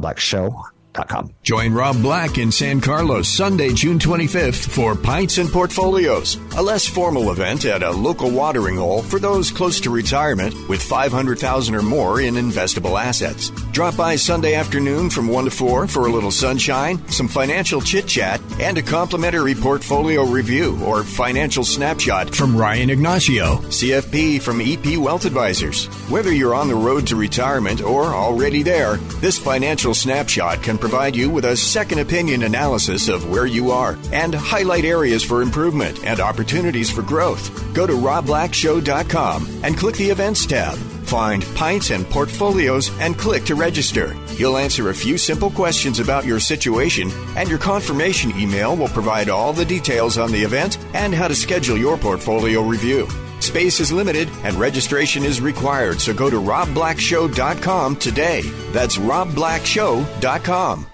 robblackshow.com 0.94 1.34
Join 1.42 1.74
Rob 1.74 2.00
Black 2.00 2.38
in 2.38 2.50
San 2.50 2.80
Carlos 2.80 3.28
Sunday, 3.28 3.72
June 3.72 3.98
25th 3.98 4.68
for 4.68 4.94
Pints 4.94 5.38
and 5.38 5.50
Portfolios, 5.50 6.36
a 6.56 6.62
less 6.62 6.86
formal 6.86 7.30
event 7.30 7.64
at 7.64 7.82
a 7.82 7.90
local 7.90 8.30
watering 8.30 8.76
hole 8.76 9.02
for 9.02 9.18
those 9.18 9.50
close 9.50 9.80
to 9.80 9.90
retirement 9.90 10.54
with 10.68 10.82
500,000 10.82 11.74
or 11.74 11.82
more 11.82 12.20
in 12.20 12.34
investable 12.34 13.00
assets. 13.00 13.50
Drop 13.72 13.96
by 13.96 14.16
Sunday 14.16 14.54
afternoon 14.54 15.10
from 15.10 15.28
1 15.28 15.44
to 15.44 15.50
4 15.50 15.86
for 15.86 16.06
a 16.06 16.10
little 16.10 16.30
sunshine, 16.30 17.06
some 17.08 17.28
financial 17.28 17.80
chit 17.80 18.06
chat, 18.06 18.40
and 18.60 18.78
a 18.78 18.82
complimentary 18.82 19.54
portfolio 19.54 20.24
review 20.24 20.80
or 20.84 21.04
financial 21.04 21.64
snapshot 21.64 22.34
from 22.34 22.56
Ryan 22.56 22.90
Ignacio, 22.90 23.56
CFP 23.68 24.40
from 24.40 24.60
EP 24.60 24.96
Wealth 24.98 25.24
Advisors. 25.24 25.86
Whether 26.08 26.32
you're 26.32 26.54
on 26.54 26.68
the 26.68 26.74
road 26.74 27.06
to 27.08 27.16
retirement 27.16 27.82
or 27.82 28.06
already 28.06 28.62
there, 28.62 28.96
this 29.20 29.38
financial 29.38 29.94
snapshot 29.94 30.62
can 30.62 30.78
provide 30.84 31.16
you 31.16 31.30
with 31.30 31.46
a 31.46 31.56
second 31.56 31.98
opinion 31.98 32.42
analysis 32.42 33.08
of 33.08 33.30
where 33.30 33.46
you 33.46 33.70
are 33.70 33.96
and 34.12 34.34
highlight 34.34 34.84
areas 34.84 35.24
for 35.24 35.40
improvement 35.40 36.04
and 36.04 36.20
opportunities 36.20 36.90
for 36.90 37.00
growth. 37.00 37.48
Go 37.72 37.86
to 37.86 37.94
robblackshow.com 37.94 39.60
and 39.62 39.78
click 39.78 39.96
the 39.96 40.10
events 40.10 40.44
tab. 40.44 40.76
Find 41.04 41.42
pints 41.54 41.88
and 41.88 42.04
portfolios 42.10 42.90
and 43.00 43.16
click 43.16 43.44
to 43.44 43.54
register. 43.54 44.14
You'll 44.36 44.58
answer 44.58 44.90
a 44.90 44.94
few 44.94 45.16
simple 45.16 45.50
questions 45.50 46.00
about 46.00 46.26
your 46.26 46.38
situation, 46.38 47.10
and 47.34 47.48
your 47.48 47.58
confirmation 47.58 48.38
email 48.38 48.76
will 48.76 48.88
provide 48.88 49.30
all 49.30 49.54
the 49.54 49.64
details 49.64 50.18
on 50.18 50.32
the 50.32 50.42
event 50.42 50.76
and 50.92 51.14
how 51.14 51.28
to 51.28 51.34
schedule 51.34 51.78
your 51.78 51.96
portfolio 51.96 52.60
review. 52.60 53.08
Space 53.44 53.78
is 53.78 53.92
limited 53.92 54.30
and 54.42 54.56
registration 54.56 55.22
is 55.22 55.42
required, 55.42 56.00
so 56.00 56.14
go 56.14 56.30
to 56.30 56.40
robblackshow.com 56.40 57.96
today. 57.96 58.40
That's 58.72 58.96
robblackshow.com. 58.96 60.86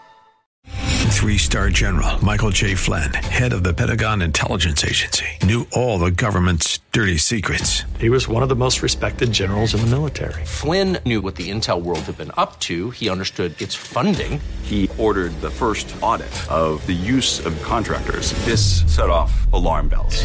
Three 1.10 1.38
star 1.38 1.70
general 1.70 2.24
Michael 2.24 2.50
J. 2.50 2.74
Flynn, 2.74 3.12
head 3.12 3.52
of 3.52 3.62
the 3.62 3.72
Pentagon 3.72 4.20
Intelligence 4.22 4.84
Agency, 4.84 5.26
knew 5.44 5.66
all 5.72 5.98
the 5.98 6.10
government's 6.10 6.80
dirty 6.92 7.18
secrets. 7.18 7.84
He 8.00 8.08
was 8.10 8.26
one 8.26 8.42
of 8.42 8.48
the 8.48 8.56
most 8.56 8.82
respected 8.82 9.30
generals 9.30 9.72
in 9.74 9.80
the 9.82 9.86
military. 9.86 10.44
Flynn 10.44 10.98
knew 11.06 11.20
what 11.20 11.36
the 11.36 11.50
intel 11.50 11.80
world 11.82 12.00
had 12.00 12.18
been 12.18 12.32
up 12.36 12.58
to, 12.60 12.90
he 12.90 13.08
understood 13.08 13.60
its 13.62 13.76
funding. 13.76 14.40
He 14.62 14.90
ordered 14.98 15.38
the 15.40 15.50
first 15.50 15.94
audit 16.00 16.50
of 16.50 16.84
the 16.86 16.94
use 16.94 17.44
of 17.44 17.60
contractors. 17.62 18.32
This 18.44 18.82
set 18.92 19.10
off 19.10 19.46
alarm 19.52 19.88
bells. 19.88 20.24